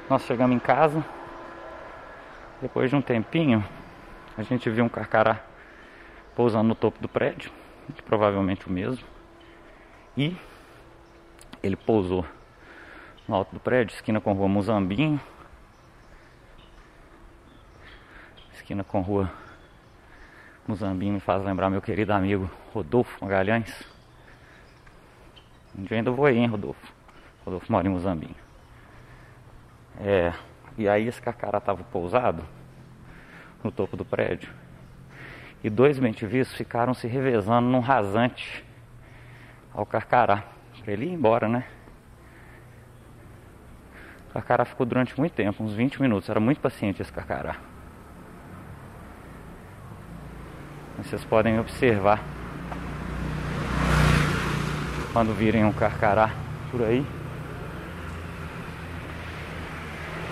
[0.09, 1.03] nós chegamos em casa.
[2.61, 3.65] Depois de um tempinho,
[4.37, 5.41] a gente viu um carcará
[6.35, 7.51] pousando no topo do prédio,
[8.05, 9.03] provavelmente o mesmo.
[10.15, 10.37] E
[11.63, 12.23] ele pousou
[13.27, 15.19] no alto do prédio, esquina com rua Muzambinho.
[18.53, 19.31] Esquina com rua
[20.67, 23.83] Muzambinho me faz lembrar meu querido amigo Rodolfo Magalhães.
[25.75, 27.00] Um dia ainda vou aí, hein, Rodolfo?
[27.45, 28.35] Rodolfo mora em Muzambinho.
[29.99, 30.33] É,
[30.77, 32.43] e aí esse carcará estava pousado
[33.63, 34.51] no topo do prédio.
[35.63, 38.65] E dois bentivis ficaram se revezando num rasante
[39.73, 40.43] ao carcará.
[40.83, 41.65] Pra ele ir embora, né?
[44.29, 46.29] O carcará ficou durante muito tempo, uns 20 minutos.
[46.29, 47.57] Era muito paciente esse carcará.
[50.97, 52.23] Vocês podem observar
[55.13, 56.31] quando virem um carcará
[56.71, 57.20] por aí.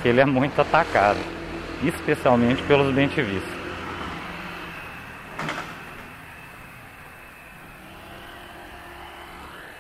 [0.07, 1.19] Ele é muito atacado,
[1.83, 3.43] especialmente pelos bentivis.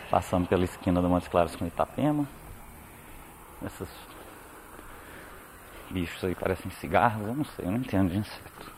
[0.09, 2.27] Passando pela esquina do Montes Claros com Itapema.
[3.65, 3.87] Esses
[5.89, 8.71] bichos aí parecem cigarros, eu não sei, eu não entendo de inseto.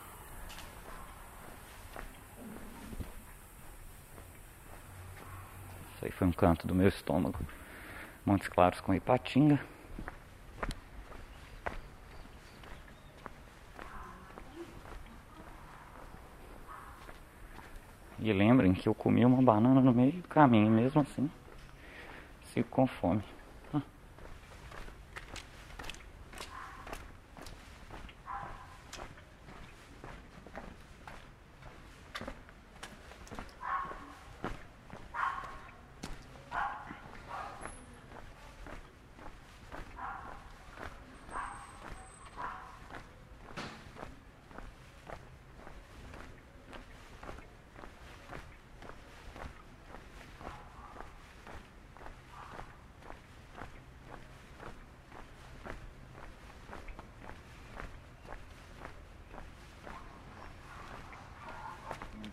[5.94, 7.38] Isso aí foi um canto do meu estômago.
[8.24, 9.58] Montes Claros com Ipatinga.
[18.18, 18.30] E
[18.62, 21.28] lembrem que eu comi uma banana no meio do caminho, mesmo assim,
[22.52, 23.22] sigo com fome.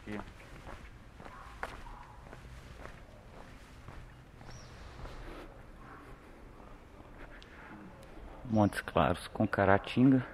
[0.10, 0.20] aqui.
[8.50, 10.28] Montes Claros com Caratinga.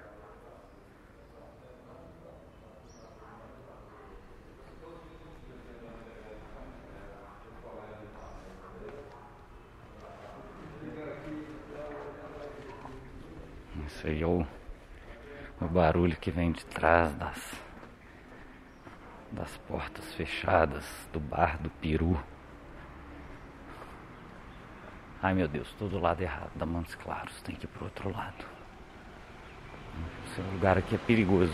[13.86, 14.44] Isso aí é o,
[15.60, 17.62] o barulho que vem de trás das
[19.30, 22.20] das portas fechadas do bar do Peru.
[25.22, 28.12] Ai meu Deus, tô do lado errado da Montes Claros, tem que ir pro outro
[28.12, 28.55] lado.
[30.36, 31.50] Esse lugar aqui é perigoso.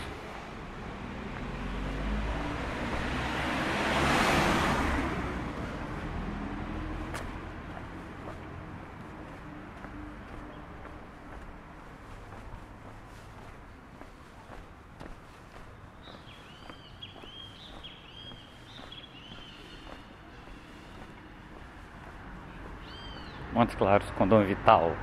[23.53, 24.93] Montes Claros, Condom Vital.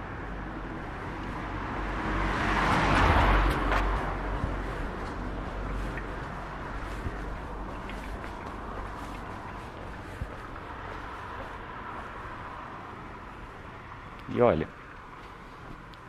[14.33, 14.69] E olha,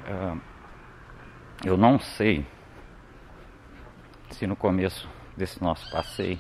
[0.06, 0.38] ah,
[1.66, 2.46] eu não sei
[4.30, 6.38] se no começo desse nosso passeio.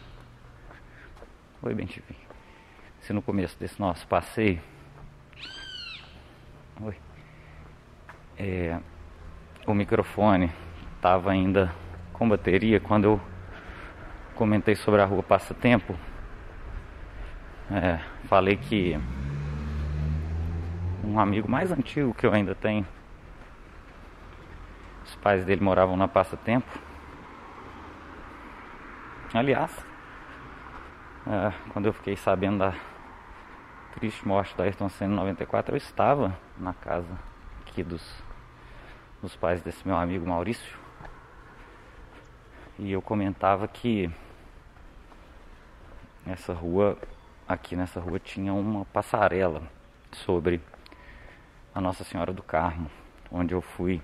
[1.63, 1.89] Oi, bem
[2.99, 4.61] Se no começo desse nosso passeio
[6.83, 6.95] Oi.
[8.37, 8.79] É,
[9.65, 10.51] o microfone
[10.95, 11.73] estava ainda
[12.13, 13.21] com bateria quando eu
[14.35, 15.95] comentei sobre a rua Passatempo.
[17.71, 18.95] É, falei que
[21.03, 22.85] um amigo mais antigo que eu ainda tenho,
[25.21, 26.67] pais dele moravam na Passatempo.
[29.33, 29.71] Aliás,
[31.27, 32.73] é, quando eu fiquei sabendo da
[33.93, 37.17] triste morte do Ayrton Senna em 94, eu estava na casa
[37.61, 38.23] aqui dos,
[39.21, 40.79] dos pais desse meu amigo Maurício.
[42.79, 44.09] E eu comentava que
[46.25, 46.97] essa rua,
[47.47, 49.61] aqui nessa rua, tinha uma passarela
[50.11, 50.59] sobre
[51.75, 52.89] a Nossa Senhora do Carmo,
[53.31, 54.01] onde eu fui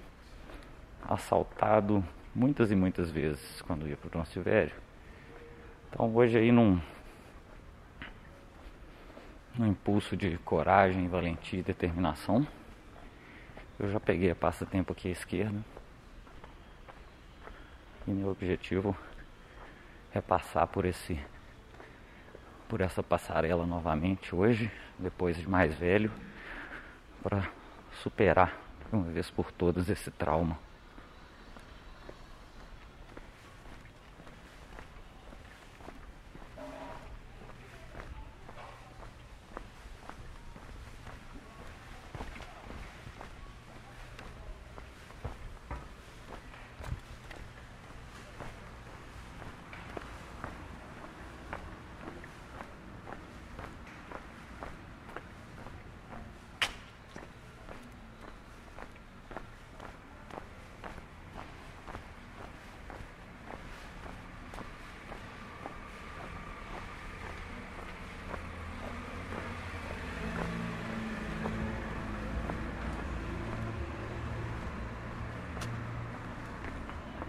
[1.03, 2.03] assaltado
[2.34, 4.76] muitas e muitas vezes quando ia para o Dom Silvério.
[5.90, 6.80] Então hoje aí num
[9.57, 12.48] no impulso de coragem, valentia e determinação.
[13.80, 15.60] Eu já peguei a passa-tempo aqui à esquerda.
[18.07, 18.95] E meu objetivo
[20.14, 21.19] é passar por esse
[22.68, 24.69] por essa passarela novamente hoje,
[24.99, 26.11] depois de mais velho,
[27.24, 27.49] para
[28.03, 28.57] superar
[28.90, 30.60] de uma vez por todas esse trauma.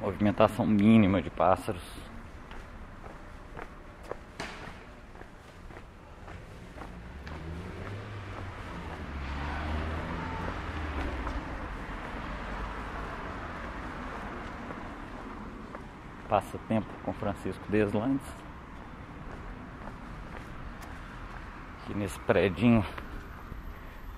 [0.09, 1.83] Movimentação mínima de pássaros.
[16.27, 18.27] Passa tempo com Francisco Deslandes.
[21.83, 22.85] Aqui nesse predinho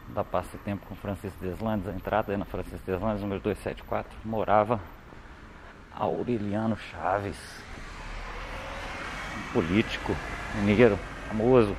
[0.09, 4.81] da Passa Tempo com Francisco Deslandes, a entrada é na Francisco Deslandes, número 274, morava
[6.01, 7.37] Aureliano Chaves,
[9.37, 10.17] um político
[10.55, 10.99] mineiro
[11.29, 11.77] famoso.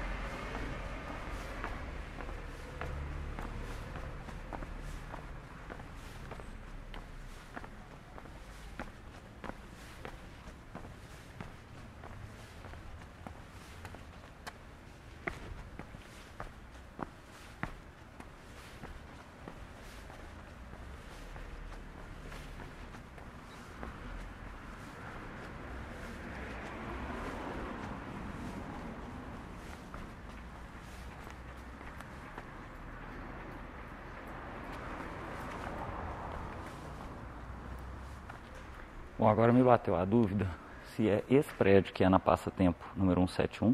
[39.32, 40.46] Agora me bateu a dúvida
[40.88, 43.74] se é esse prédio que é na Passa Tempo número 171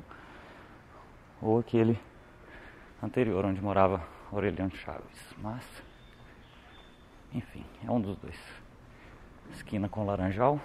[1.42, 2.00] ou aquele
[3.02, 4.02] anterior onde morava
[4.32, 5.34] Aureliano Chaves.
[5.38, 5.64] Mas,
[7.34, 8.38] enfim, é um dos dois.
[9.52, 10.60] Esquina com Laranjal.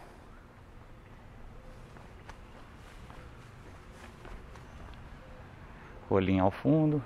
[6.11, 7.03] Rolinho ao fundo.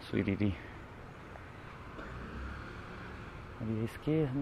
[0.00, 0.54] Suiriri
[3.64, 4.40] via esquerda.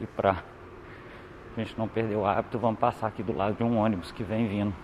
[0.00, 0.42] E para
[1.56, 4.24] a gente não perder o hábito, vamos passar aqui do lado de um ônibus que
[4.24, 4.74] vem vindo.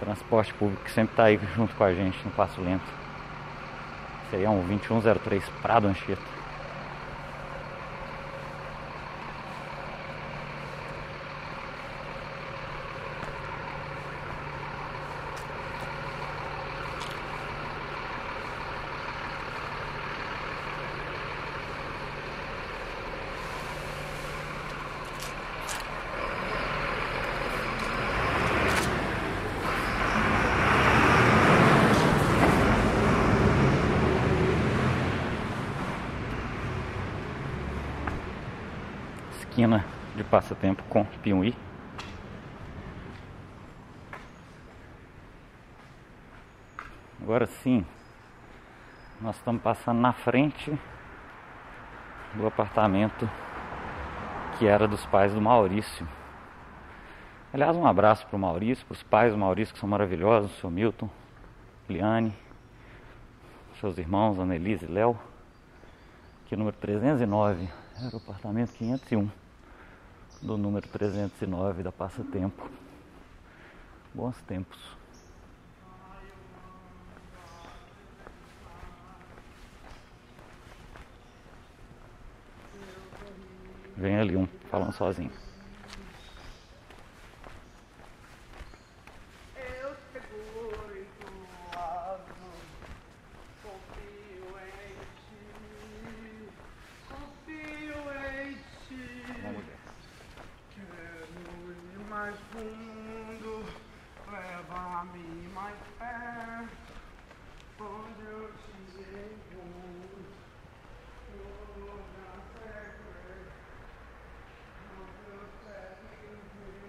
[0.00, 2.84] Transporte público que sempre está aí junto com a gente no Passo Lento.
[4.26, 6.33] Esse aí é um 2103 Prado Anchieta.
[40.44, 41.54] Passatempo com Piuí.
[47.22, 47.84] Agora sim,
[49.22, 50.78] nós estamos passando na frente
[52.34, 53.28] do apartamento
[54.58, 56.06] que era dos pais do Maurício.
[57.50, 60.60] Aliás, um abraço para o Maurício, para os pais do Maurício que são maravilhosos, o
[60.60, 61.08] seu Milton,
[61.88, 62.34] Liane,
[63.80, 65.18] seus irmãos, Annelise e Léo,
[66.44, 67.66] que número 309
[67.96, 69.43] era o apartamento 501
[70.44, 72.68] do número 309 da Passatempo.
[74.12, 74.78] Bons tempos.
[83.96, 85.32] Vem ali um falando sozinho.
[89.56, 92.20] Eu seguro em tua
[93.62, 94.94] confio em
[95.24, 95.40] ti,
[97.08, 98.54] confio em
[98.86, 99.04] ti.
[99.40, 99.78] Uma mulher.
[100.74, 103.64] Quero ir mais fundo,
[104.30, 106.92] leva-me mais perto,
[107.80, 108.72] onde eu te
[109.14, 110.24] encontro.
[111.34, 113.44] Toda secreta,
[115.00, 115.94] onde eu sei
[116.54, 116.82] ver,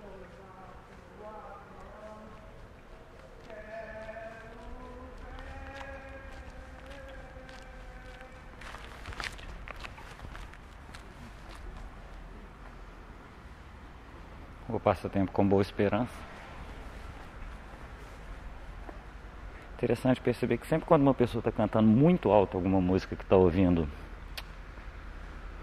[0.00, 0.26] toda
[1.18, 1.38] tua
[1.80, 2.22] mão.
[14.66, 16.12] Quero O passatempo com boa esperança.
[19.76, 23.34] Interessante perceber que sempre quando uma pessoa está cantando muito alto alguma música que está
[23.34, 23.88] ouvindo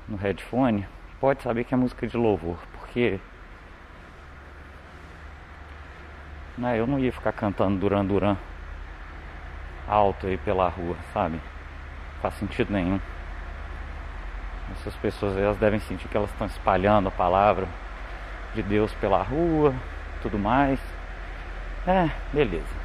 [0.05, 0.85] no headphone,
[1.21, 3.21] pode saber que é música de louvor, porque
[6.57, 8.35] né, eu não ia ficar cantando Duran Duran
[9.87, 11.35] alto aí pela rua, sabe?
[11.35, 12.99] Não faz sentido nenhum.
[14.73, 17.65] Essas pessoas elas devem sentir que elas estão espalhando a palavra
[18.53, 19.73] de Deus pela rua,
[20.21, 20.79] tudo mais.
[21.87, 22.81] É, beleza.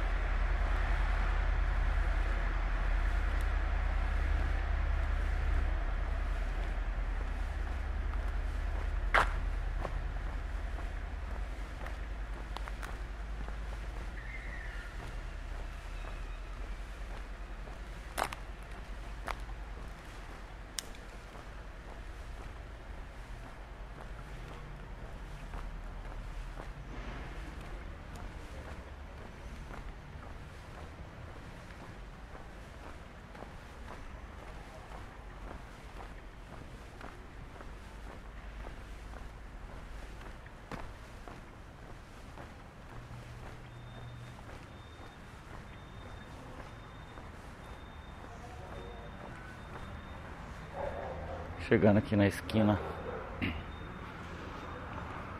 [51.67, 52.79] Chegando aqui na esquina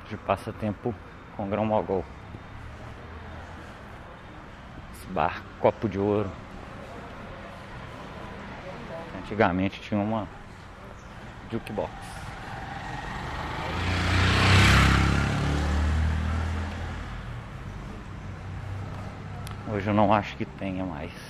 [0.10, 0.94] de passatempo
[1.38, 2.04] com grão mogol.
[4.92, 6.30] Esse bar Copo de Ouro.
[9.20, 10.28] Antigamente tinha uma
[11.50, 11.94] jukebox.
[19.72, 21.27] Hoje eu não acho que tenha mais.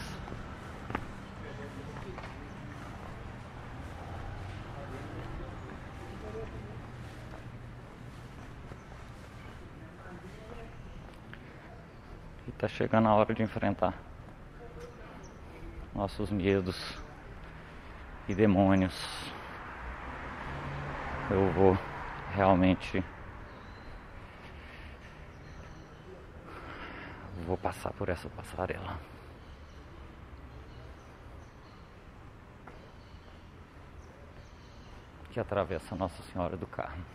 [12.68, 13.94] E tá chegando a hora de enfrentar
[15.96, 17.02] nossos medos
[18.28, 18.94] e demônios.
[21.32, 21.78] Eu vou
[22.34, 23.02] realmente
[27.46, 29.00] vou passar por essa passarela.
[35.32, 37.06] Que atravessa Nossa Senhora do Carmo.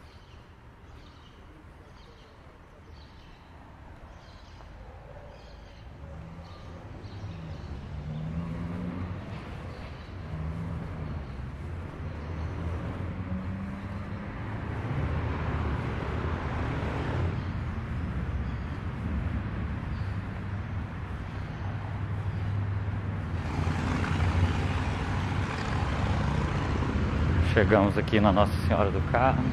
[27.73, 29.51] Chegamos aqui na Nossa Senhora do Carmo.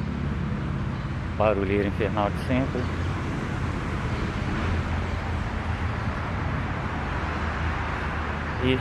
[1.38, 2.82] Barulheira infernal de sempre.
[8.62, 8.78] E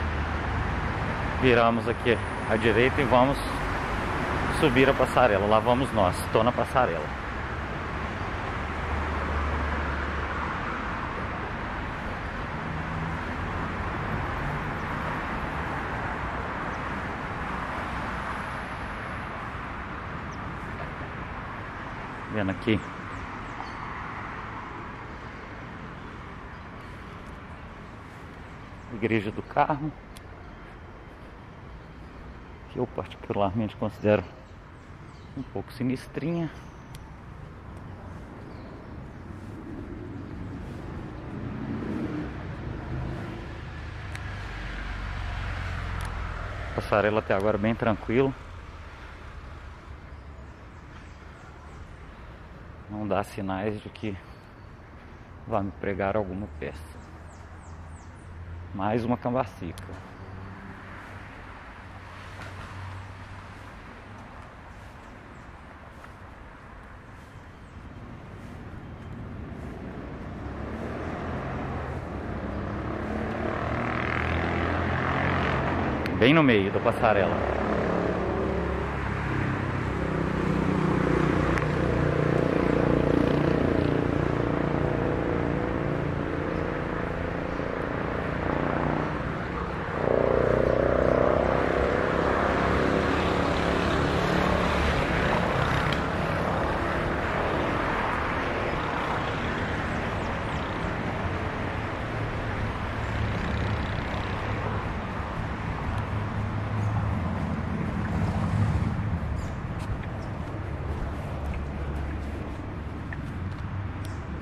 [1.41, 2.17] viramos aqui
[2.49, 3.37] à direita e vamos
[4.59, 5.47] subir a passarela.
[5.47, 6.19] Lá vamos nós.
[6.25, 7.05] Estou na passarela.
[22.39, 22.79] Vendo aqui.
[28.93, 29.91] Igreja do Carmo.
[32.69, 34.23] Que eu particularmente considero
[35.35, 36.49] um pouco sinistrinha.
[46.73, 48.33] Passarela até agora bem tranquilo.
[53.19, 54.15] Dá sinais de que
[55.45, 56.79] vai me pregar alguma peça.
[58.73, 59.83] Mais uma cambacica.
[76.17, 77.58] Bem no meio da passarela.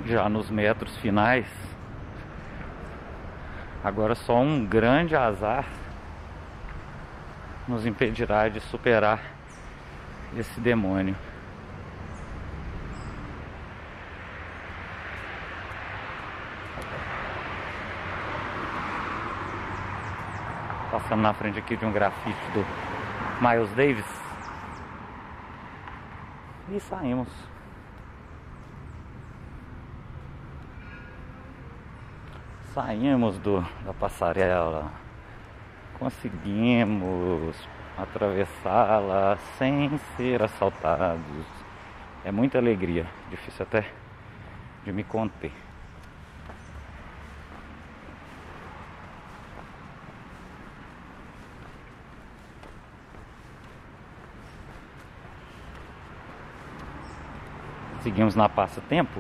[0.08, 1.46] Já nos metros finais.
[3.84, 5.66] Agora só um grande azar
[7.68, 9.20] nos impedirá de superar
[10.36, 11.16] esse demônio.
[20.90, 22.66] Passando na frente aqui de um grafite do
[23.42, 24.06] Miles Davis.
[26.70, 27.57] E saímos.
[32.78, 34.92] Saímos do, da passarela,
[35.98, 37.58] conseguimos
[37.98, 41.48] atravessá-la sem ser assaltados.
[42.24, 43.84] É muita alegria, difícil até
[44.86, 45.52] de me conter.
[58.04, 59.20] Seguimos na passa tempo.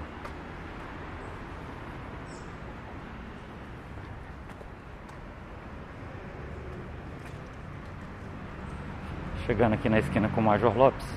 [9.47, 11.07] Chegando aqui na esquina com o Major Lopes.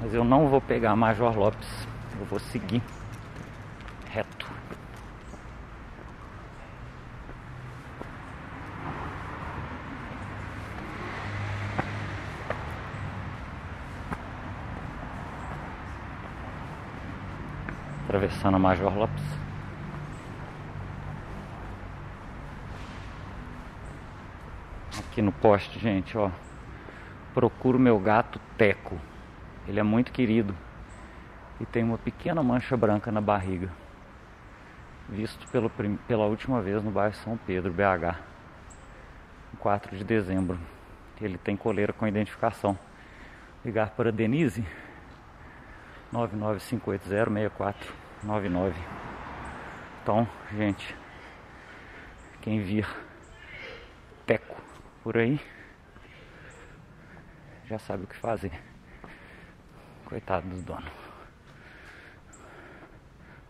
[0.00, 1.68] Mas eu não vou pegar Major Lopes.
[2.18, 2.80] Eu vou seguir
[4.08, 4.50] reto.
[18.06, 19.24] Atravessando a Major Lopes.
[24.98, 26.30] Aqui no poste, gente, ó
[27.34, 28.98] procuro meu gato Teco.
[29.66, 30.54] Ele é muito querido
[31.60, 33.68] e tem uma pequena mancha branca na barriga.
[35.08, 35.70] Visto pelo,
[36.06, 38.18] pela última vez no bairro São Pedro, BH,
[39.58, 40.58] 4 de dezembro.
[41.20, 42.78] Ele tem coleira com identificação.
[43.64, 44.64] Ligar para Denise
[46.12, 48.74] 995806499.
[50.02, 50.26] Então,
[50.56, 50.96] gente,
[52.40, 52.88] quem vir
[54.26, 54.56] Teco
[55.04, 55.40] por aí,
[57.66, 58.52] já sabe o que fazer.
[60.04, 60.90] Coitado do dono.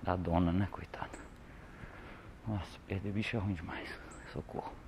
[0.02, 0.68] Da dona, né?
[0.70, 1.18] Coitado.
[2.46, 3.88] Nossa, perder bicho é ruim demais.
[4.32, 4.81] Socorro.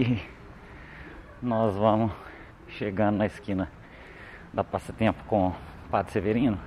[0.00, 0.22] Aqui
[1.42, 2.12] nós vamos
[2.68, 3.70] chegando na esquina
[4.52, 5.52] da Passatempo com
[5.90, 6.58] Padre Severino.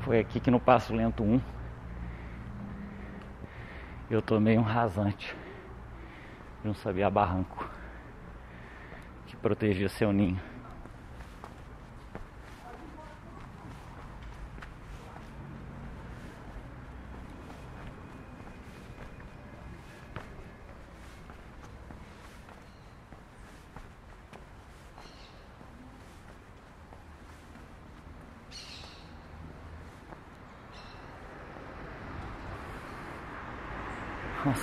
[0.00, 1.40] Foi aqui que no Passo Lento 1
[4.10, 5.34] eu tomei um rasante
[6.62, 7.66] de um sabiá barranco
[9.26, 10.49] que protegia seu ninho.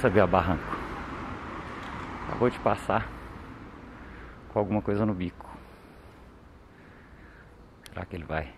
[0.07, 0.63] A barranco.
[2.27, 3.05] Acabou de passar
[4.47, 5.45] com alguma coisa no bico.
[7.83, 8.55] Será que ele vai?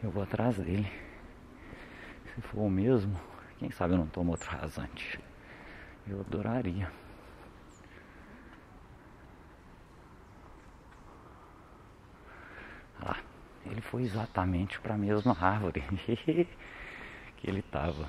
[0.00, 0.92] Eu vou atrás dele.
[2.32, 3.20] Se for o mesmo,
[3.58, 5.18] quem sabe eu não tomo outro rasante.
[6.06, 6.88] Eu adoraria.
[13.00, 13.18] Ah,
[13.76, 15.84] ele foi exatamente para a mesma árvore
[16.24, 16.48] que
[17.44, 18.08] ele estava.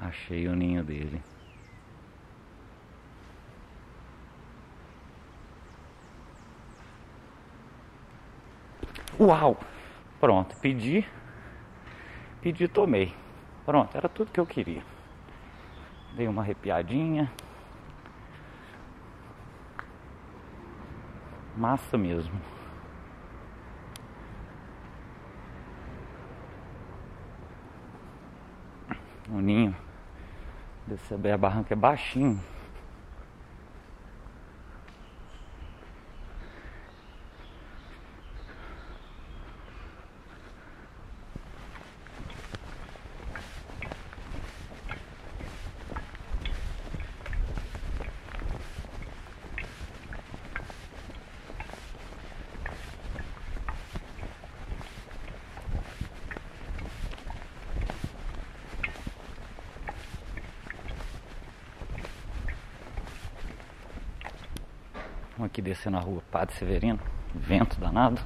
[0.00, 1.22] Achei o ninho dele.
[9.18, 9.58] Uau!
[10.20, 11.06] Pronto, pedi.
[12.42, 13.14] Pedi, tomei.
[13.64, 14.82] Pronto, era tudo que eu queria.
[16.14, 17.32] Dei uma arrepiadinha.
[21.56, 22.38] Massa mesmo.
[29.30, 29.74] O ninho
[30.86, 32.40] desse a barranca é baixinho.
[65.40, 66.98] Vamos aqui descendo a rua Padre Severino,
[67.34, 68.20] vento danado.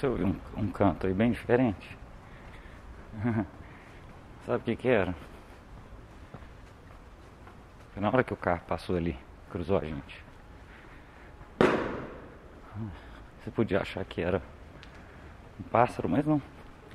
[0.00, 1.94] Você ouviu um, um canto aí bem diferente?
[4.46, 5.14] Sabe o que que era?
[7.92, 9.18] Foi na hora que o carro passou ali,
[9.50, 10.24] cruzou a gente.
[11.58, 14.40] Você podia achar que era
[15.60, 16.40] um pássaro, mas não.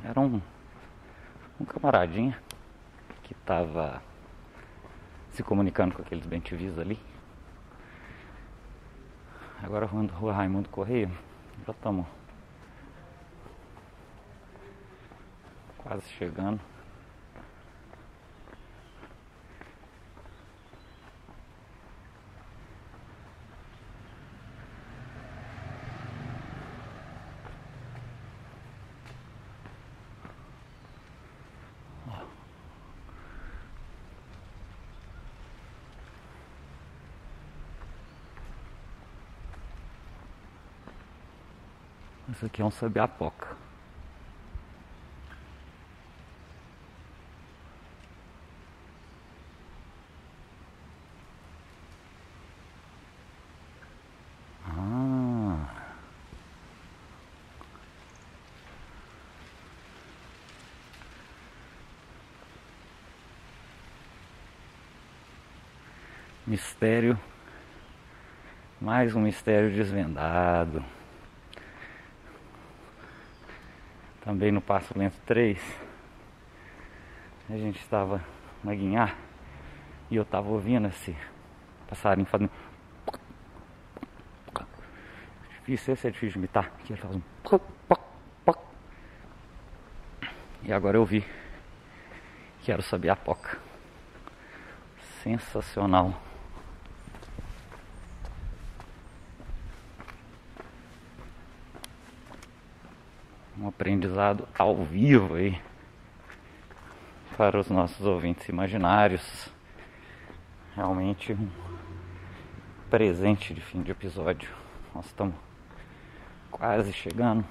[0.04, 0.42] Era um,
[1.62, 2.36] um camaradinha
[3.22, 4.02] que estava
[5.30, 7.00] se comunicando com aqueles bentivis ali.
[9.62, 11.12] Agora rua Raimundo Correia,
[11.68, 12.08] já estamos
[15.96, 16.60] quase chegando.
[42.28, 43.55] Isso aqui é um sabiapoca.
[66.48, 67.20] Mistério.
[68.80, 70.86] Mais um mistério desvendado.
[74.22, 75.60] Também no Passo Lento 3.
[77.50, 78.24] A gente estava
[78.64, 79.18] na Guinhar
[80.12, 81.18] e eu estava ouvindo esse
[81.88, 82.52] passarinho fazendo.
[85.62, 86.70] Difícil, esse é difícil de imitar.
[86.84, 87.22] Que ele faz um.
[90.62, 91.26] E agora eu vi
[92.62, 93.58] que era o Sabiapoca.
[95.24, 96.22] Sensacional.
[103.76, 105.62] Aprendizado ao vivo aí
[107.38, 109.50] para os nossos ouvintes imaginários.
[110.74, 111.50] Realmente um
[112.90, 114.50] presente de fim de episódio.
[114.94, 115.36] Nós estamos
[116.50, 117.44] quase chegando.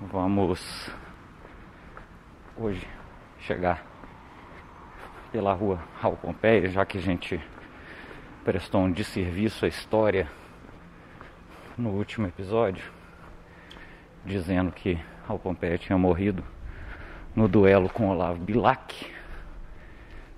[0.00, 0.90] Vamos
[2.56, 2.84] hoje
[3.38, 3.86] chegar
[5.30, 7.40] pela rua Raul Pompeia, já que a gente
[8.44, 10.28] prestou um desserviço à história
[11.78, 12.84] no último episódio,
[14.24, 16.42] dizendo que Raul Pompeia tinha morrido
[17.34, 19.06] no duelo com Olavo Bilac.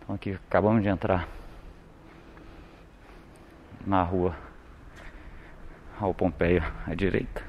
[0.01, 1.29] Então aqui acabamos de entrar
[3.87, 4.37] na rua
[5.99, 7.43] Raul Pompeia à direita.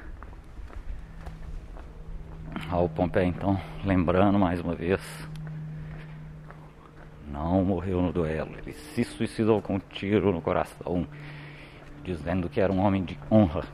[2.68, 5.00] Raul Pompeia então, lembrando mais uma vez,
[7.30, 11.06] não morreu no duelo, ele se suicidou com um tiro no coração,
[12.02, 13.64] dizendo que era um homem de honra.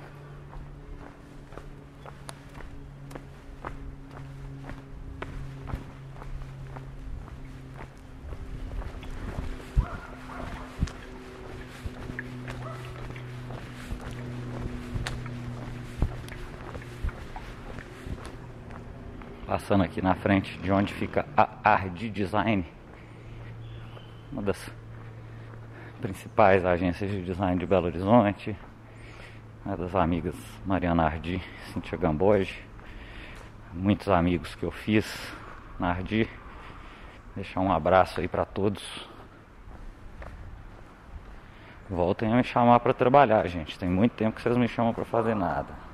[19.65, 22.67] Passando aqui na frente de onde fica a Ardi Design,
[24.31, 24.71] uma das
[26.03, 28.55] principais agências de design de Belo Horizonte,
[29.65, 30.35] uma das amigas
[30.67, 31.43] Mariana Ardi,
[31.73, 32.63] Cintia Gamboge,
[33.73, 35.07] muitos amigos que eu fiz
[35.81, 36.29] na Ardi.
[37.35, 39.09] Deixar um abraço aí para todos.
[41.89, 43.79] Voltem a me chamar para trabalhar, gente.
[43.79, 45.85] Tem muito tempo que vocês me chamam para fazer nada.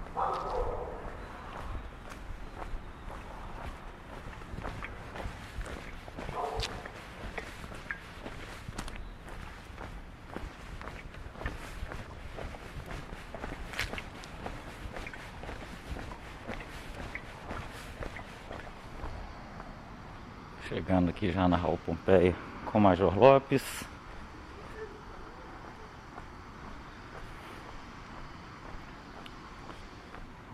[20.70, 22.34] Chegando aqui já na Raul Pompeia
[22.64, 23.62] com o Major Lopes.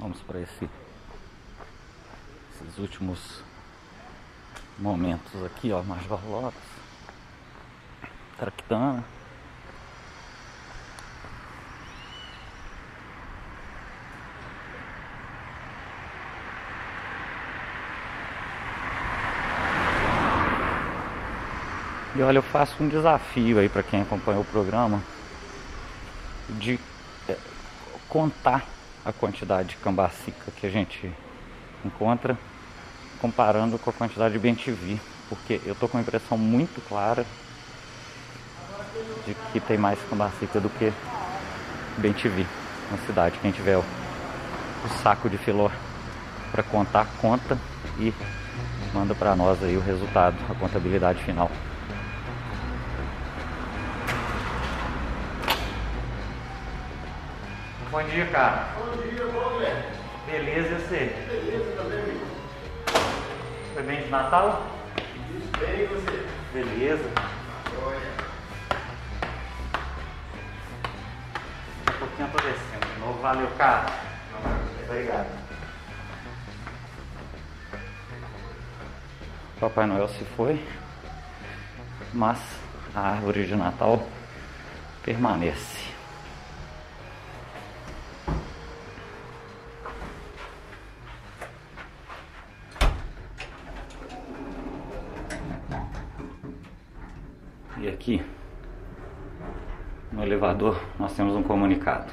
[0.01, 0.69] Vamos para esse,
[2.53, 3.45] esses últimos
[4.77, 6.61] momentos aqui, ó, Major Lopes.
[8.36, 9.16] Tractana.
[22.17, 25.03] E olha, eu faço um desafio aí para quem acompanhou o programa
[26.49, 26.81] de
[27.28, 27.36] é,
[28.09, 28.65] contar
[29.05, 31.12] a quantidade de cambacica que a gente
[31.85, 32.39] encontra
[33.20, 37.27] comparando com a quantidade de BNTV, porque eu tô com uma impressão muito clara
[39.27, 40.91] de que tem mais cambacica do que
[41.99, 42.47] BNTV
[42.93, 43.39] na cidade.
[43.43, 45.69] Quem tiver o, o saco de filó
[46.51, 47.59] para contar, conta
[47.99, 48.11] e
[48.95, 51.51] manda para nós aí o resultado, a contabilidade final.
[57.97, 58.68] Bom dia, cara.
[58.76, 59.86] Bom dia, bom dia.
[60.26, 61.16] Beleza, e você?
[61.31, 62.20] Beleza, também.
[63.73, 64.66] Foi bem de Natal?
[65.58, 66.26] Bem, e você?
[66.52, 67.10] Beleza.
[71.86, 73.23] Daqui a pouquinho eu tô descendo de novo.
[73.23, 73.86] Valeu, cara.
[74.84, 75.28] Obrigado.
[79.58, 80.62] Papai Noel se foi,
[82.12, 82.39] mas
[82.94, 84.07] a árvore de Natal
[85.02, 85.86] permanece.
[97.78, 98.25] E aqui,
[100.10, 102.12] no elevador, nós temos um comunicado.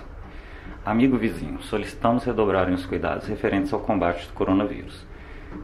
[0.86, 5.06] Amigo vizinho, solicitamos redobrarem os cuidados referentes ao combate do coronavírus.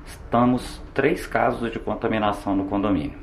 [0.05, 3.17] Estamos três casos de contaminação no condomínio.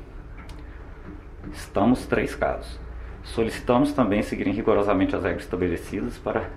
[1.53, 2.79] Estamos três casos.
[3.23, 6.49] Solicitamos também seguirem rigorosamente as regras estabelecidas para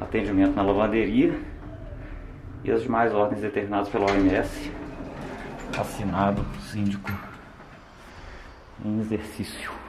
[0.00, 1.38] atendimento na lavanderia
[2.62, 4.70] e as demais ordens determinadas pela OMS.
[5.78, 7.10] Assinado síndico
[8.84, 9.79] em exercício.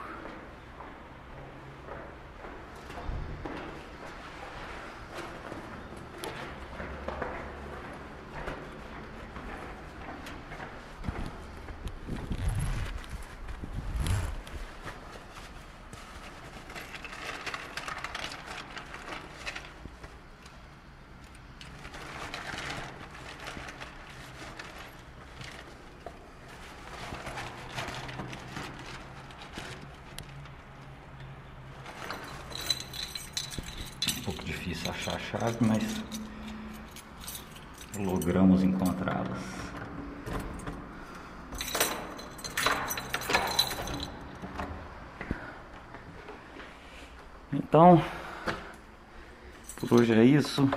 [50.51, 50.69] março,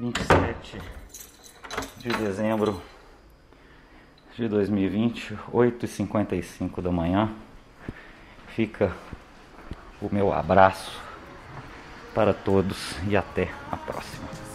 [0.00, 0.80] 27
[1.98, 2.82] de dezembro
[4.36, 7.30] de 2020, 8h55 da manhã.
[8.48, 8.92] Fica
[10.00, 11.00] o meu abraço
[12.14, 14.51] para todos e até a próxima.